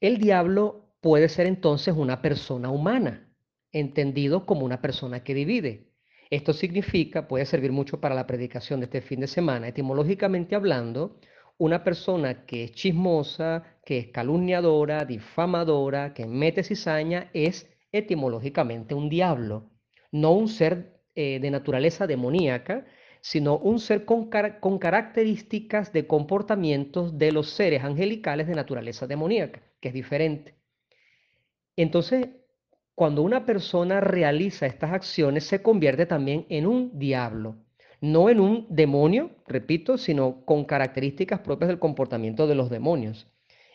El 0.00 0.18
diablo 0.18 0.94
puede 1.00 1.28
ser 1.28 1.46
entonces 1.46 1.94
una 1.96 2.22
persona 2.22 2.70
humana, 2.70 3.28
entendido 3.72 4.46
como 4.46 4.64
una 4.64 4.80
persona 4.80 5.24
que 5.24 5.34
divide. 5.34 5.90
Esto 6.30 6.52
significa, 6.52 7.26
puede 7.26 7.44
servir 7.44 7.72
mucho 7.72 8.00
para 8.00 8.14
la 8.14 8.26
predicación 8.26 8.80
de 8.80 8.84
este 8.84 9.00
fin 9.00 9.20
de 9.20 9.26
semana, 9.26 9.66
etimológicamente 9.66 10.54
hablando, 10.54 11.18
una 11.60 11.84
persona 11.84 12.46
que 12.46 12.64
es 12.64 12.72
chismosa, 12.72 13.62
que 13.84 13.98
es 13.98 14.06
calumniadora, 14.08 15.04
difamadora, 15.04 16.14
que 16.14 16.26
mete 16.26 16.62
cizaña, 16.62 17.28
es 17.34 17.68
etimológicamente 17.92 18.94
un 18.94 19.10
diablo, 19.10 19.70
no 20.10 20.32
un 20.32 20.48
ser 20.48 21.02
eh, 21.14 21.38
de 21.38 21.50
naturaleza 21.50 22.06
demoníaca, 22.06 22.86
sino 23.20 23.58
un 23.58 23.78
ser 23.78 24.06
con, 24.06 24.30
características 24.30 25.92
de 25.92 26.06
comportamientos 26.06 27.18
de 27.18 27.30
los 27.30 27.50
seres 27.50 27.84
angelicales 27.84 28.46
de 28.46 28.54
naturaleza 28.54 29.06
demoníaca, 29.06 29.60
que 29.80 29.88
es 29.88 29.94
diferente. 29.94 30.54
Entonces, 31.76 32.26
cuando 32.94 33.20
una 33.20 33.44
persona 33.44 34.00
realiza 34.00 34.64
estas 34.64 34.92
acciones, 34.92 35.44
se 35.44 35.62
convierte 35.62 36.06
también 36.06 36.46
en 36.48 36.66
un 36.66 36.98
diablo, 36.98 37.56
no 38.00 38.30
en 38.30 38.40
un 38.40 38.66
demonio, 38.70 39.30
repito, 39.46 39.98
sino 39.98 40.44
con 40.44 40.64
características 40.64 41.40
propias 41.40 41.68
del 41.68 41.78
comportamiento 41.78 42.46
de 42.46 42.54
los 42.54 42.70
demonios. 42.70 43.26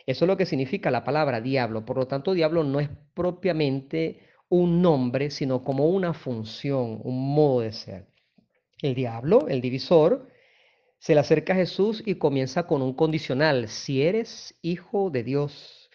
Eso 0.05 0.25
es 0.25 0.27
lo 0.27 0.37
que 0.37 0.45
significa 0.45 0.91
la 0.91 1.03
palabra 1.03 1.41
diablo. 1.41 1.85
Por 1.85 1.97
lo 1.97 2.07
tanto, 2.07 2.33
diablo 2.33 2.63
no 2.63 2.79
es 2.79 2.89
propiamente 3.13 4.19
un 4.49 4.81
nombre, 4.81 5.31
sino 5.31 5.63
como 5.63 5.87
una 5.87 6.13
función, 6.13 6.99
un 7.03 7.33
modo 7.33 7.61
de 7.61 7.71
ser. 7.71 8.07
El 8.81 8.93
diablo, 8.93 9.47
el 9.47 9.61
divisor, 9.61 10.27
se 10.99 11.13
le 11.13 11.19
acerca 11.19 11.53
a 11.53 11.57
Jesús 11.57 12.03
y 12.05 12.15
comienza 12.15 12.67
con 12.67 12.81
un 12.81 12.93
condicional, 12.93 13.67
si 13.67 14.01
eres 14.01 14.55
hijo 14.61 15.09
de 15.09 15.23
Dios. 15.23 15.89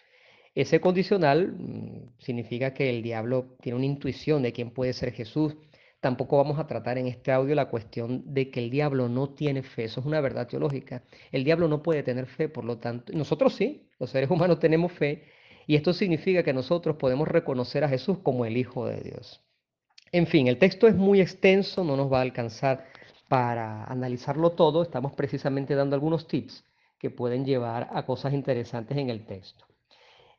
Ese 0.55 0.81
condicional 0.81 1.53
mm, 1.53 2.19
significa 2.19 2.73
que 2.73 2.89
el 2.89 3.01
diablo 3.01 3.55
tiene 3.61 3.77
una 3.77 3.85
intuición 3.85 4.43
de 4.43 4.51
quién 4.51 4.71
puede 4.71 4.93
ser 4.93 5.13
Jesús. 5.13 5.55
Tampoco 6.01 6.37
vamos 6.37 6.57
a 6.57 6.65
tratar 6.65 6.97
en 6.97 7.05
este 7.05 7.31
audio 7.31 7.53
la 7.53 7.69
cuestión 7.69 8.23
de 8.33 8.49
que 8.49 8.59
el 8.59 8.71
diablo 8.71 9.07
no 9.07 9.29
tiene 9.29 9.61
fe. 9.61 9.83
Eso 9.83 9.99
es 9.99 10.05
una 10.07 10.19
verdad 10.19 10.47
teológica. 10.47 11.03
El 11.31 11.43
diablo 11.43 11.67
no 11.67 11.83
puede 11.83 12.01
tener 12.01 12.25
fe, 12.25 12.49
por 12.49 12.65
lo 12.65 12.79
tanto, 12.79 13.13
nosotros 13.13 13.53
sí, 13.53 13.87
los 13.99 14.09
seres 14.09 14.31
humanos 14.31 14.59
tenemos 14.59 14.91
fe. 14.91 15.25
Y 15.67 15.75
esto 15.75 15.93
significa 15.93 16.41
que 16.41 16.53
nosotros 16.53 16.95
podemos 16.95 17.27
reconocer 17.27 17.83
a 17.83 17.89
Jesús 17.89 18.17
como 18.23 18.45
el 18.45 18.57
Hijo 18.57 18.87
de 18.87 18.99
Dios. 18.99 19.41
En 20.11 20.25
fin, 20.25 20.47
el 20.47 20.57
texto 20.57 20.87
es 20.87 20.95
muy 20.95 21.21
extenso, 21.21 21.83
no 21.83 21.95
nos 21.95 22.11
va 22.11 22.17
a 22.17 22.23
alcanzar 22.23 22.87
para 23.27 23.83
analizarlo 23.85 24.53
todo. 24.53 24.81
Estamos 24.81 25.13
precisamente 25.13 25.75
dando 25.75 25.95
algunos 25.95 26.27
tips 26.27 26.65
que 26.97 27.11
pueden 27.11 27.45
llevar 27.45 27.89
a 27.93 28.07
cosas 28.07 28.33
interesantes 28.33 28.97
en 28.97 29.11
el 29.11 29.25
texto. 29.27 29.65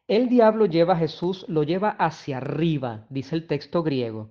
El 0.08 0.28
diablo 0.28 0.66
lleva 0.66 0.94
a 0.94 0.98
Jesús, 0.98 1.46
lo 1.48 1.62
lleva 1.62 1.90
hacia 1.90 2.38
arriba, 2.38 3.06
dice 3.10 3.36
el 3.36 3.46
texto 3.46 3.84
griego. 3.84 4.30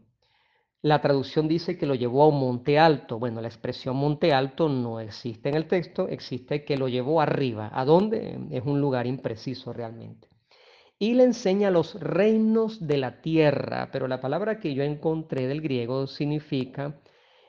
La 0.81 1.01
traducción 1.01 1.47
dice 1.47 1.77
que 1.77 1.85
lo 1.85 1.95
llevó 1.95 2.23
a 2.23 2.27
un 2.27 2.39
monte 2.39 2.79
alto. 2.79 3.19
Bueno, 3.19 3.41
la 3.41 3.47
expresión 3.47 3.95
monte 3.95 4.33
alto 4.33 4.67
no 4.69 4.99
existe 4.99 5.49
en 5.49 5.55
el 5.55 5.67
texto, 5.67 6.07
existe 6.07 6.65
que 6.65 6.77
lo 6.77 6.87
llevó 6.87 7.21
arriba. 7.21 7.69
¿A 7.73 7.85
dónde? 7.85 8.39
Es 8.49 8.63
un 8.65 8.81
lugar 8.81 9.05
impreciso 9.07 9.73
realmente 9.73 10.31
y 11.01 11.15
le 11.15 11.23
enseña 11.23 11.71
los 11.71 11.99
reinos 11.99 12.85
de 12.85 12.97
la 12.97 13.23
tierra, 13.23 13.89
pero 13.91 14.07
la 14.07 14.21
palabra 14.21 14.59
que 14.59 14.75
yo 14.75 14.83
encontré 14.83 15.47
del 15.47 15.59
griego 15.59 16.05
significa 16.05 17.01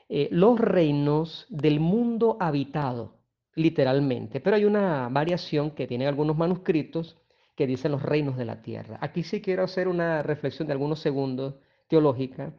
eh, 0.09 0.27
los 0.31 0.59
reinos 0.59 1.45
del 1.49 1.79
mundo 1.79 2.35
habitado, 2.39 3.19
literalmente, 3.53 4.39
pero 4.39 4.55
hay 4.55 4.65
una 4.65 5.07
variación 5.11 5.69
que 5.69 5.85
tiene 5.85 6.07
algunos 6.07 6.35
manuscritos 6.35 7.15
que 7.55 7.67
dicen 7.67 7.91
los 7.91 8.01
reinos 8.01 8.37
de 8.37 8.45
la 8.45 8.63
tierra. 8.63 8.97
Aquí 9.01 9.21
sí 9.21 9.39
quiero 9.39 9.63
hacer 9.63 9.87
una 9.87 10.23
reflexión 10.23 10.67
de 10.67 10.73
algunos 10.73 10.99
segundos 10.99 11.53
teológica, 11.87 12.55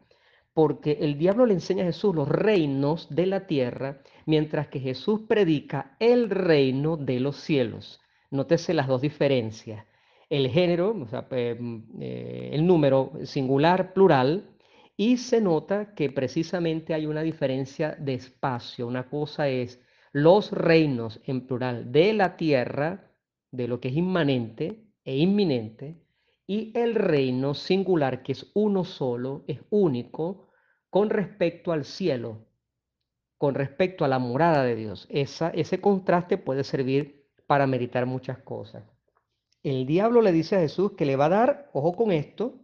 porque 0.55 0.97
el 1.01 1.19
diablo 1.19 1.45
le 1.45 1.53
enseña 1.53 1.83
a 1.83 1.87
Jesús 1.87 2.15
los 2.15 2.27
reinos 2.27 3.07
de 3.13 3.27
la 3.27 3.45
tierra, 3.45 4.01
mientras 4.25 4.69
que 4.69 4.79
Jesús 4.79 5.21
predica 5.27 5.95
el 5.99 6.31
reino 6.31 6.97
de 6.97 7.19
los 7.19 7.35
cielos. 7.35 8.01
Nótese 8.31 8.73
las 8.73 8.87
dos 8.87 9.01
diferencias 9.01 9.85
el 10.29 10.49
género, 10.49 10.93
mm, 10.93 12.01
eh, 12.01 12.49
el 12.53 12.65
número 12.65 13.13
singular, 13.23 13.93
plural, 13.93 14.49
y 14.97 15.17
se 15.17 15.41
nota 15.41 15.93
que 15.93 16.09
precisamente 16.09 16.93
hay 16.93 17.05
una 17.05 17.21
diferencia 17.21 17.95
de 17.99 18.13
espacio. 18.15 18.87
Una 18.87 19.09
cosa 19.09 19.49
es 19.49 19.81
los 20.13 20.51
reinos 20.51 21.21
en 21.25 21.45
plural 21.47 21.91
de 21.91 22.13
la 22.13 22.37
tierra, 22.37 23.11
de 23.51 23.67
lo 23.67 23.79
que 23.79 23.89
es 23.89 23.95
inmanente 23.95 24.85
e 25.03 25.17
inminente, 25.17 26.01
y 26.47 26.71
el 26.77 26.95
reino 26.95 27.53
singular, 27.53 28.23
que 28.23 28.33
es 28.33 28.51
uno 28.53 28.83
solo, 28.83 29.43
es 29.47 29.59
único, 29.69 30.49
con 30.89 31.09
respecto 31.09 31.71
al 31.71 31.85
cielo, 31.85 32.47
con 33.37 33.55
respecto 33.55 34.05
a 34.05 34.07
la 34.07 34.19
morada 34.19 34.63
de 34.63 34.75
Dios. 34.75 35.07
Esa, 35.09 35.49
ese 35.49 35.81
contraste 35.81 36.37
puede 36.37 36.63
servir 36.63 37.27
para 37.47 37.67
meditar 37.67 38.05
muchas 38.05 38.39
cosas 38.39 38.83
el 39.65 39.87
diablo 39.87 40.21
le 40.21 40.31
dice 40.31 40.55
a 40.55 40.59
Jesús 40.59 40.91
que 40.91 41.07
le 41.07 41.15
va 41.15 41.25
a 41.25 41.29
dar, 41.29 41.71
ojo 41.73 41.95
con 41.95 42.11
esto, 42.11 42.59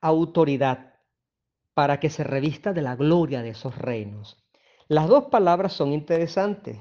autoridad 0.00 0.94
para 1.74 2.00
que 2.00 2.08
se 2.08 2.24
revista 2.24 2.72
de 2.72 2.80
la 2.80 2.96
gloria 2.96 3.42
de 3.42 3.50
esos 3.50 3.76
reinos. 3.76 4.42
Las 4.88 5.08
dos 5.08 5.26
palabras 5.26 5.74
son 5.74 5.92
interesantes. 5.92 6.80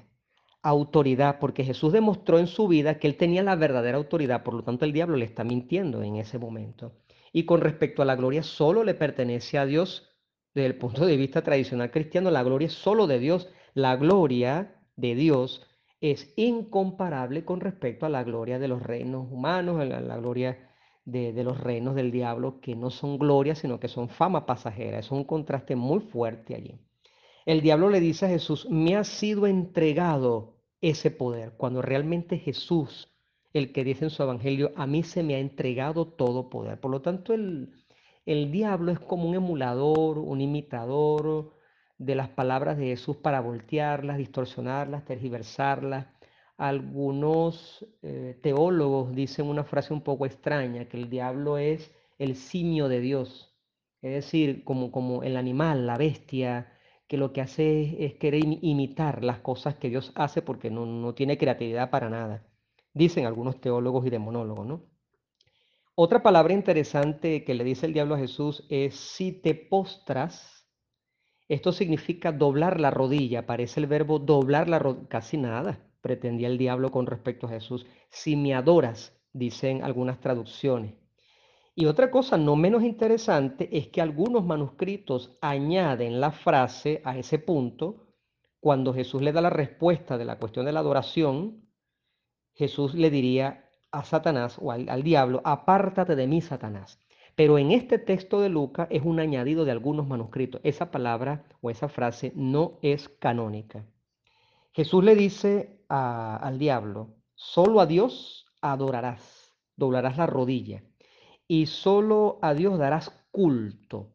Autoridad, 0.69 1.39
porque 1.39 1.63
Jesús 1.63 1.93
demostró 1.93 2.39
en 2.39 2.47
su 2.47 2.67
vida 2.67 2.99
que 2.99 3.07
él 3.07 3.15
tenía 3.15 3.41
la 3.41 3.55
verdadera 3.55 3.97
autoridad, 3.97 4.43
por 4.43 4.53
lo 4.53 4.63
tanto 4.63 4.83
el 4.83 4.91
diablo 4.91 5.15
le 5.15 5.23
está 5.23 5.45
mintiendo 5.45 6.03
en 6.03 6.17
ese 6.17 6.37
momento. 6.39 6.91
Y 7.31 7.45
con 7.45 7.61
respecto 7.61 8.01
a 8.01 8.05
la 8.05 8.17
gloria, 8.17 8.43
solo 8.43 8.83
le 8.83 8.93
pertenece 8.93 9.57
a 9.57 9.65
Dios, 9.65 10.09
desde 10.53 10.67
el 10.67 10.77
punto 10.77 11.05
de 11.05 11.15
vista 11.15 11.41
tradicional 11.41 11.89
cristiano, 11.89 12.31
la 12.31 12.43
gloria 12.43 12.65
es 12.65 12.73
solo 12.73 13.07
de 13.07 13.19
Dios. 13.19 13.47
La 13.75 13.95
gloria 13.95 14.75
de 14.97 15.15
Dios 15.15 15.65
es 16.01 16.33
incomparable 16.35 17.45
con 17.45 17.61
respecto 17.61 18.05
a 18.05 18.09
la 18.09 18.25
gloria 18.25 18.59
de 18.59 18.67
los 18.67 18.83
reinos 18.83 19.27
humanos, 19.31 19.79
a 19.79 19.85
la, 19.85 20.17
gloria 20.17 20.69
de, 21.05 21.31
de, 21.31 21.43
los 21.45 21.61
reinos 21.61 21.95
del 21.95 22.11
diablo, 22.11 22.59
que 22.59 22.75
no 22.75 22.89
son 22.89 23.17
gloria, 23.17 23.55
sino 23.55 23.79
que 23.79 23.87
son 23.87 24.09
fama 24.09 24.45
pasajera. 24.45 24.99
Es 24.99 25.11
un 25.11 25.23
contraste 25.23 25.77
muy 25.77 26.01
fuerte 26.01 26.55
allí. 26.55 26.77
El 27.45 27.61
diablo 27.61 27.89
le 27.89 28.01
dice 28.01 28.25
a 28.25 28.29
Jesús, 28.29 28.67
me 28.69 28.97
ha 28.97 29.05
sido 29.05 29.47
entregado 29.47 30.56
ese 30.81 31.11
poder, 31.11 31.53
cuando 31.57 31.81
realmente 31.81 32.37
Jesús, 32.37 33.09
el 33.53 33.71
que 33.71 33.83
dice 33.83 34.05
en 34.05 34.09
su 34.11 34.23
evangelio, 34.23 34.71
a 34.75 34.87
mí 34.87 35.03
se 35.03 35.23
me 35.23 35.35
ha 35.35 35.39
entregado 35.39 36.07
todo 36.07 36.49
poder. 36.49 36.79
Por 36.79 36.91
lo 36.91 37.01
tanto, 37.01 37.33
el, 37.33 37.73
el 38.25 38.51
diablo 38.51 38.91
es 38.91 38.99
como 38.99 39.29
un 39.29 39.35
emulador, 39.35 40.19
un 40.19 40.41
imitador 40.41 41.53
de 41.97 42.15
las 42.15 42.29
palabras 42.29 42.77
de 42.77 42.87
Jesús 42.87 43.17
para 43.17 43.41
voltearlas, 43.41 44.17
distorsionarlas, 44.17 45.05
tergiversarlas. 45.05 46.07
Algunos 46.57 47.85
eh, 48.01 48.37
teólogos 48.41 49.15
dicen 49.15 49.47
una 49.47 49.63
frase 49.63 49.93
un 49.93 50.01
poco 50.01 50.25
extraña, 50.25 50.85
que 50.85 50.97
el 50.97 51.09
diablo 51.09 51.57
es 51.57 51.91
el 52.19 52.35
simio 52.35 52.87
de 52.89 52.99
Dios, 52.99 53.55
es 54.01 54.11
decir, 54.11 54.63
como, 54.63 54.91
como 54.91 55.23
el 55.23 55.37
animal, 55.37 55.87
la 55.87 55.97
bestia, 55.97 56.71
que 57.07 57.17
lo 57.17 57.33
que 57.33 57.41
hace 57.41 58.05
es, 58.05 58.15
querer 58.15 58.43
imitar 58.61 59.23
las 59.23 59.39
cosas 59.39 59.75
que 59.75 59.89
Dios 59.89 60.11
hace 60.15 60.41
porque 60.41 60.69
no, 60.69 60.85
no 60.85 61.13
tiene 61.13 61.37
creatividad 61.37 61.89
para 61.89 62.09
nada. 62.09 62.45
Dicen 62.93 63.25
algunos 63.25 63.61
teólogos 63.61 64.05
y 64.05 64.09
demonólogos, 64.09 64.65
¿no? 64.65 64.83
Otra 65.95 66.21
palabra 66.21 66.53
interesante 66.53 67.43
que 67.43 67.55
le 67.55 67.63
dice 67.63 67.87
el 67.87 67.93
diablo 67.93 68.15
a 68.15 68.19
Jesús 68.19 68.65
es 68.69 68.95
si 68.95 69.31
te 69.31 69.55
postras. 69.55 70.67
Esto 71.47 71.71
significa 71.71 72.31
doblar 72.31 72.79
la 72.79 72.91
rodilla. 72.91 73.39
Aparece 73.39 73.79
el 73.79 73.87
verbo 73.87 74.19
doblar 74.19 74.69
la 74.69 74.77
rodilla. 74.77 75.07
Casi 75.07 75.37
nada 75.37 75.79
pretendía 76.01 76.49
el 76.49 76.57
diablo 76.57 76.91
con 76.91 77.07
respecto 77.07 77.47
a 77.47 77.49
Jesús. 77.49 77.87
Si 78.09 78.35
me 78.35 78.53
adoras, 78.53 79.17
dicen 79.33 79.83
algunas 79.83 80.19
traducciones. 80.19 80.93
Y 81.79 81.85
otra 81.85 82.09
cosa 82.09 82.39
no 82.39 82.55
menos 82.55 82.81
interesante 82.81 83.69
es 83.77 83.89
que 83.89 84.01
algunos 84.01 84.43
manuscritos 84.43 85.37
añaden 85.41 86.19
la 86.19 86.31
frase 86.31 87.03
a 87.05 87.19
ese 87.19 87.37
punto, 87.37 88.07
cuando 88.59 88.95
Jesús 88.95 89.21
le 89.21 89.31
da 89.31 89.41
la 89.41 89.51
respuesta 89.51 90.17
de 90.17 90.25
la 90.25 90.39
cuestión 90.39 90.65
de 90.65 90.71
la 90.71 90.79
adoración, 90.79 91.69
Jesús 92.55 92.95
le 92.95 93.11
diría 93.11 93.69
a 93.91 94.03
Satanás 94.03 94.57
o 94.59 94.71
al, 94.71 95.03
diablo, 95.03 95.39
apártate 95.43 96.15
de 96.15 96.25
mí, 96.25 96.41
Satanás. 96.41 96.99
Pero 97.35 97.59
en 97.59 97.71
este 97.71 97.99
texto 97.99 98.41
de 98.41 98.49
Lucas 98.49 98.87
es 98.89 99.03
un 99.03 99.19
añadido 99.19 99.63
de 99.63 99.69
algunos 99.69 100.07
manuscritos. 100.07 100.61
Esa 100.63 100.89
palabra 100.89 101.45
o 101.61 101.69
esa 101.69 101.89
frase 101.89 102.33
no 102.35 102.79
es 102.81 103.07
canónica. 103.07 103.85
Jesús 104.73 105.03
le 105.03 105.13
dice 105.13 105.83
al 105.89 106.57
diablo, 106.57 107.17
solo 107.35 107.81
a 107.81 107.85
Dios 107.85 108.47
adorarás, 108.61 109.53
doblarás 109.75 110.17
la 110.17 110.25
rodilla 110.25 110.81
y 111.47 111.67
solo 111.67 112.39
a 112.41 112.53
Dios 112.53 112.77
darás 112.77 113.09
culto. 113.31 114.13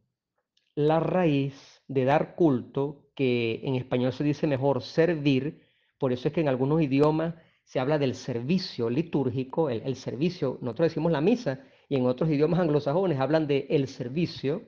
La 0.75 1.01
raíz 1.01 1.83
de 1.89 2.05
dar 2.05 2.35
culto, 2.35 3.11
que 3.15 3.61
en 3.65 3.75
español 3.75 4.13
se 4.13 4.25
dice 4.25 4.47
mejor 4.47 4.83
servir, 4.83 5.63
por 5.99 6.13
eso 6.13 6.29
es 6.29 6.35
que 6.35 6.41
en 6.41 6.49
algunos 6.49 6.83
idiomas 6.83 7.35
se 7.65 7.79
habla 7.79 7.99
del 7.99 8.15
servicio 8.15 8.91
litúrgico, 8.91 9.71
el, 9.71 9.97
servicio, 9.97 10.59
nosotros 10.61 10.91
decimos 10.91 11.13
la 11.13 11.21
misa, 11.21 11.61
y 11.89 11.97
en 11.97 12.07
otros 12.07 12.31
idiomas 12.31 12.61
anglosajones 12.61 13.21
hablan 13.21 13.47
de 13.47 13.67
el 13.71 13.87
servicio. 13.87 14.63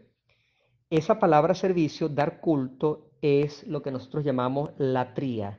Esa 0.90 1.18
palabra 1.18 1.54
servicio, 1.54 2.08
dar 2.08 2.40
culto, 2.40 3.10
es 3.22 3.66
lo 3.66 3.82
que 3.82 3.90
nosotros 3.90 4.24
llamamos 4.24 4.70
latría. 4.76 5.58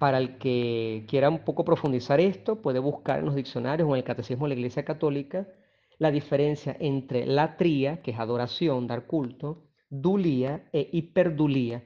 Para 0.00 0.18
el 0.18 0.38
que 0.38 1.06
quiera 1.08 1.30
un 1.30 1.44
poco 1.44 1.64
profundizar 1.64 2.20
esto, 2.20 2.60
puede 2.60 2.80
buscar 2.80 3.20
en 3.20 3.26
los 3.26 3.36
diccionarios 3.36 3.88
o 3.88 3.92
en 3.92 3.98
el 3.98 4.04
Catecismo 4.04 4.44
de 4.44 4.48
la 4.50 4.58
Iglesia 4.58 4.84
Católica 4.84 5.46
la 5.98 6.10
diferencia 6.10 6.76
entre 6.80 7.26
latría, 7.26 8.02
que 8.02 8.10
es 8.12 8.18
adoración, 8.18 8.86
dar 8.86 9.06
culto, 9.06 9.64
dulía 9.88 10.68
e 10.72 10.88
hiperdulía, 10.92 11.84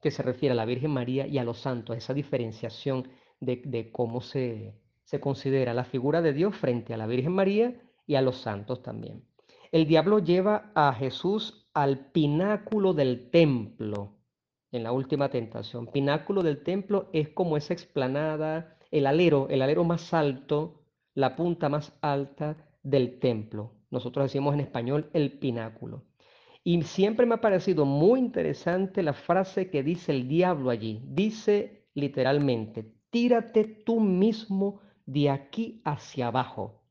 que 0.00 0.10
se 0.10 0.22
refiere 0.22 0.52
a 0.52 0.56
la 0.56 0.64
Virgen 0.64 0.90
María 0.90 1.26
y 1.26 1.38
a 1.38 1.44
los 1.44 1.58
santos, 1.58 1.96
esa 1.96 2.14
diferenciación 2.14 3.08
de, 3.40 3.90
cómo 3.90 4.20
se, 4.20 4.74
se 5.04 5.20
considera 5.20 5.74
la 5.74 5.84
figura 5.84 6.22
de 6.22 6.32
Dios 6.32 6.54
frente 6.56 6.94
a 6.94 6.96
la 6.96 7.06
Virgen 7.06 7.32
María 7.32 7.80
y 8.06 8.14
a 8.14 8.22
los 8.22 8.36
santos 8.36 8.82
también. 8.82 9.24
El 9.72 9.86
diablo 9.86 10.18
lleva 10.18 10.70
a 10.74 10.92
Jesús 10.92 11.68
al 11.74 12.10
pináculo 12.12 12.92
del 12.92 13.30
templo 13.30 14.18
en 14.70 14.82
la 14.82 14.92
última 14.92 15.28
tentación. 15.30 15.86
Pináculo 15.86 16.42
del 16.42 16.62
templo 16.62 17.08
es 17.12 17.30
como 17.30 17.56
esa 17.56 17.72
explanada, 17.72 18.78
el 18.90 19.06
alero, 19.06 19.48
el 19.50 19.62
alero 19.62 19.84
más 19.84 20.12
alto, 20.14 20.82
la 21.14 21.36
punta 21.36 21.68
más 21.68 21.92
alta 22.00 22.56
del 22.82 23.18
templo. 23.18 23.72
Nosotros 23.90 24.24
decimos 24.24 24.54
en 24.54 24.60
español 24.60 25.10
el 25.12 25.38
pináculo. 25.38 26.04
Y 26.64 26.82
siempre 26.82 27.26
me 27.26 27.34
ha 27.34 27.40
parecido 27.40 27.84
muy 27.84 28.20
interesante 28.20 29.02
la 29.02 29.12
frase 29.12 29.68
que 29.70 29.82
dice 29.82 30.12
el 30.12 30.28
diablo 30.28 30.70
allí. 30.70 31.02
Dice 31.04 31.86
literalmente, 31.94 32.92
tírate 33.10 33.64
tú 33.64 34.00
mismo 34.00 34.80
de 35.06 35.30
aquí 35.30 35.82
hacia 35.84 36.28
abajo. 36.28 36.82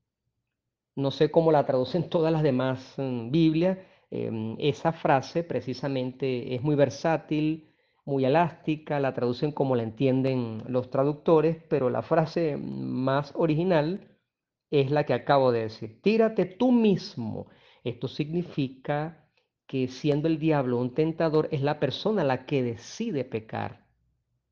No 0.95 1.09
sé 1.11 1.31
cómo 1.31 1.51
la 1.51 1.65
traducen 1.65 2.09
todas 2.09 2.31
las 2.31 2.43
demás 2.43 2.95
mm, 2.97 3.31
Biblias. 3.31 3.77
Em, 4.09 4.57
esa 4.59 4.91
frase 4.91 5.43
precisamente 5.43 6.53
es 6.53 6.61
muy 6.61 6.75
versátil, 6.75 7.69
muy 8.03 8.25
elástica, 8.25 8.99
la 8.99 9.13
traducen 9.13 9.51
como 9.53 9.75
la 9.75 9.83
entienden 9.83 10.63
los 10.67 10.89
traductores, 10.89 11.57
pero 11.69 11.89
la 11.89 12.01
frase 12.01 12.57
más 12.57 13.31
original 13.35 14.10
es 14.71 14.89
la 14.89 15.05
que 15.05 15.13
acabo 15.13 15.51
de 15.51 15.63
decir. 15.63 16.01
Tírate 16.01 16.45
tú 16.45 16.71
mismo. 16.71 17.47
Esto 17.83 18.07
significa 18.07 19.27
que 19.67 19.87
siendo 19.87 20.27
el 20.27 20.39
diablo 20.39 20.77
un 20.77 20.93
tentador, 20.93 21.49
es 21.51 21.61
la 21.61 21.79
persona 21.79 22.23
la 22.23 22.45
que 22.45 22.63
decide 22.63 23.25
pecar. 23.25 23.85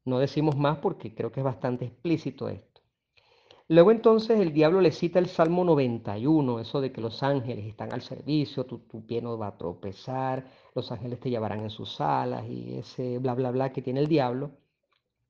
No 0.05 0.19
decimos 0.19 0.55
más 0.57 0.77
porque 0.79 1.15
creo 1.15 1.31
que 1.31 1.39
es 1.39 1.43
bastante 1.43 1.85
explícito 1.85 2.49
esto. 2.49 2.81
Luego 3.67 3.91
entonces 3.91 4.39
el 4.39 4.51
diablo 4.51 4.81
le 4.81 4.91
cita 4.91 5.19
el 5.19 5.27
Salmo 5.27 5.63
91, 5.63 6.59
eso 6.59 6.81
de 6.81 6.91
que 6.91 7.01
los 7.01 7.21
ángeles 7.21 7.65
están 7.67 7.93
al 7.93 8.01
servicio, 8.01 8.65
tu, 8.65 8.79
tu 8.79 9.05
pie 9.05 9.21
no 9.21 9.37
va 9.37 9.47
a 9.47 9.57
tropezar, 9.57 10.45
los 10.73 10.91
ángeles 10.91 11.19
te 11.19 11.29
llevarán 11.29 11.61
en 11.61 11.69
sus 11.69 12.01
alas 12.01 12.45
y 12.49 12.79
ese 12.79 13.19
bla, 13.19 13.35
bla, 13.35 13.51
bla 13.51 13.71
que 13.71 13.83
tiene 13.83 13.99
el 13.99 14.07
diablo. 14.07 14.51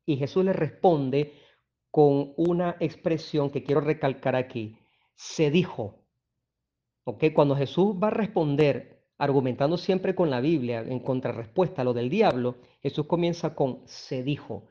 Y 0.06 0.15
Jesús 0.17 0.45
le 0.45 0.54
responde 0.54 1.34
con 1.91 2.34
una 2.38 2.75
expresión 2.80 3.49
que 3.49 3.63
quiero 3.63 3.82
recalcar 3.82 4.36
aquí. 4.36 4.78
Se 5.15 5.52
dijo. 5.52 5.95
¿Ok? 7.04 7.25
Cuando 7.34 7.56
Jesús 7.56 7.95
va 8.02 8.08
a 8.08 8.12
responder 8.12 8.99
argumentando 9.17 9.78
siempre 9.78 10.15
con 10.15 10.30
la 10.30 10.39
Biblia 10.39 10.80
en 10.80 10.99
contrarrespuesta 10.99 11.82
a 11.82 11.86
lo 11.86 11.93
del 11.93 12.10
diablo, 12.10 12.56
Jesús 12.82 13.06
comienza 13.06 13.54
con 13.54 13.82
se 13.86 14.23
dijo. 14.23 14.67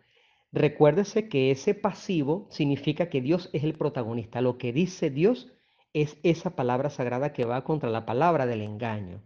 Recuérdese 0.53 1.29
que 1.29 1.51
ese 1.51 1.75
pasivo 1.75 2.47
significa 2.51 3.11
que 3.11 3.21
Dios 3.21 3.51
es 3.53 3.65
el 3.65 3.75
protagonista. 3.75 4.41
Lo 4.41 4.57
que 4.57 4.73
dice 4.73 5.11
Dios 5.11 5.49
es 5.93 6.17
esa 6.23 6.57
palabra 6.57 6.89
sagrada 6.89 7.33
que 7.35 7.45
va 7.45 7.65
contra 7.65 7.91
la 7.91 8.07
palabra 8.07 8.47
del 8.47 8.63
engaño. 8.63 9.23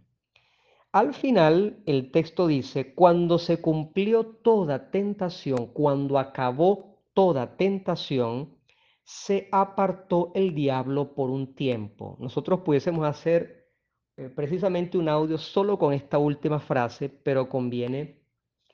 Al 0.91 1.13
final, 1.13 1.81
el 1.85 2.11
texto 2.11 2.45
dice, 2.45 2.93
cuando 2.93 3.39
se 3.39 3.61
cumplió 3.61 4.25
toda 4.25 4.91
tentación, 4.91 5.67
cuando 5.67 6.19
acabó 6.19 6.92
toda 7.13 7.57
tentación, 7.57 8.57
se 9.03 9.49
apartó 9.51 10.31
el 10.33 10.55
diablo 10.55 11.13
por 11.13 11.29
un 11.29 11.55
tiempo. 11.55 12.17
Nosotros 12.19 12.61
pudiésemos 12.61 13.05
hacer 13.05 13.71
eh, 14.15 14.29
precisamente 14.29 14.97
un 14.97 15.09
audio 15.09 15.37
solo 15.37 15.77
con 15.77 15.93
esta 15.93 16.17
última 16.17 16.59
frase, 16.59 17.09
pero 17.09 17.49
conviene, 17.49 18.21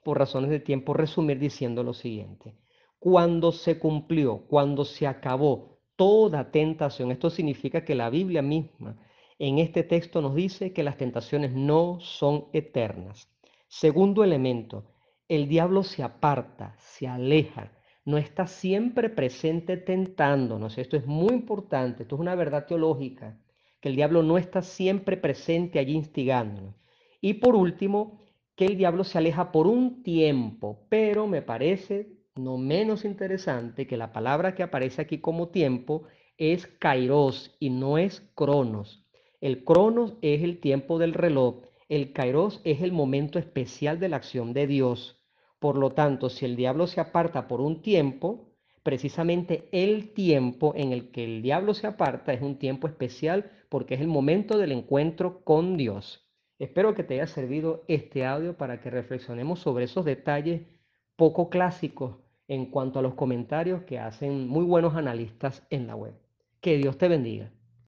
por 0.03 0.17
razones 0.17 0.49
de 0.49 0.59
tiempo, 0.59 0.93
resumir 0.93 1.39
diciendo 1.39 1.83
lo 1.83 1.93
siguiente. 1.93 2.55
Cuando 2.99 3.51
se 3.51 3.79
cumplió, 3.79 4.45
cuando 4.47 4.85
se 4.85 5.07
acabó 5.07 5.79
toda 5.95 6.51
tentación, 6.51 7.11
esto 7.11 7.29
significa 7.29 7.83
que 7.83 7.95
la 7.95 8.09
Biblia 8.09 8.41
misma 8.41 8.97
en 9.39 9.57
este 9.57 9.83
texto 9.83 10.21
nos 10.21 10.35
dice 10.35 10.73
que 10.73 10.83
las 10.83 10.97
tentaciones 10.97 11.53
no 11.53 11.99
son 12.01 12.49
eternas. 12.51 13.31
Segundo 13.69 14.23
elemento, 14.23 14.91
el 15.29 15.47
diablo 15.47 15.83
se 15.83 16.03
aparta, 16.03 16.75
se 16.77 17.07
aleja, 17.07 17.71
no 18.09 18.17
está 18.17 18.47
siempre 18.47 19.07
presente 19.09 19.77
tentándonos. 19.77 20.79
Esto 20.79 20.97
es 20.97 21.05
muy 21.05 21.31
importante, 21.31 22.03
esto 22.03 22.15
es 22.15 22.21
una 22.21 22.33
verdad 22.33 22.65
teológica, 22.65 23.37
que 23.79 23.89
el 23.89 23.95
diablo 23.95 24.23
no 24.23 24.39
está 24.39 24.63
siempre 24.63 25.15
presente 25.15 25.77
allí 25.77 25.93
instigándonos. 25.93 26.73
Y 27.21 27.35
por 27.35 27.55
último, 27.55 28.19
que 28.55 28.65
el 28.65 28.77
diablo 28.77 29.03
se 29.03 29.19
aleja 29.19 29.51
por 29.51 29.67
un 29.67 30.01
tiempo, 30.01 30.87
pero 30.89 31.27
me 31.27 31.43
parece 31.43 32.17
no 32.35 32.57
menos 32.57 33.05
interesante 33.05 33.85
que 33.85 33.95
la 33.95 34.11
palabra 34.11 34.55
que 34.55 34.63
aparece 34.63 35.03
aquí 35.03 35.19
como 35.19 35.49
tiempo 35.49 36.05
es 36.37 36.65
kairos 36.65 37.55
y 37.59 37.69
no 37.69 37.99
es 37.99 38.21
cronos. 38.33 39.05
El 39.39 39.63
cronos 39.63 40.15
es 40.23 40.41
el 40.41 40.59
tiempo 40.59 40.97
del 40.97 41.13
reloj, 41.13 41.61
el 41.89 42.11
kairos 42.11 42.59
es 42.63 42.81
el 42.81 42.91
momento 42.91 43.37
especial 43.37 43.99
de 43.99 44.09
la 44.09 44.17
acción 44.17 44.53
de 44.53 44.65
Dios. 44.65 45.18
Por 45.59 45.77
lo 45.77 45.91
tanto, 45.91 46.29
si 46.29 46.45
el 46.45 46.55
diablo 46.55 46.87
se 46.87 47.01
aparta 47.01 47.47
por 47.47 47.61
un 47.61 47.81
tiempo, 47.81 48.49
precisamente 48.83 49.67
el 49.71 50.13
tiempo 50.13 50.73
en 50.75 50.93
el 50.93 51.11
que 51.11 51.23
el 51.23 51.41
diablo 51.41 51.73
se 51.73 51.87
aparta 51.87 52.33
es 52.33 52.41
un 52.41 52.57
tiempo 52.57 52.87
especial 52.87 53.51
porque 53.69 53.95
es 53.95 54.01
el 54.01 54.07
momento 54.07 54.57
del 54.57 54.71
encuentro 54.71 55.43
con 55.43 55.77
Dios. 55.77 56.25
Espero 56.57 56.95
que 56.95 57.03
te 57.03 57.15
haya 57.15 57.27
servido 57.27 57.83
este 57.87 58.25
audio 58.25 58.57
para 58.57 58.81
que 58.81 58.89
reflexionemos 58.89 59.59
sobre 59.59 59.85
esos 59.85 60.05
detalles 60.05 60.61
poco 61.15 61.49
clásicos 61.49 62.17
en 62.47 62.65
cuanto 62.65 62.99
a 62.99 63.01
los 63.01 63.13
comentarios 63.13 63.83
que 63.83 63.99
hacen 63.99 64.47
muy 64.47 64.65
buenos 64.65 64.95
analistas 64.95 65.65
en 65.69 65.87
la 65.87 65.95
web. 65.95 66.13
Que 66.61 66.77
Dios 66.77 66.97
te 66.97 67.07
bendiga. 67.07 67.51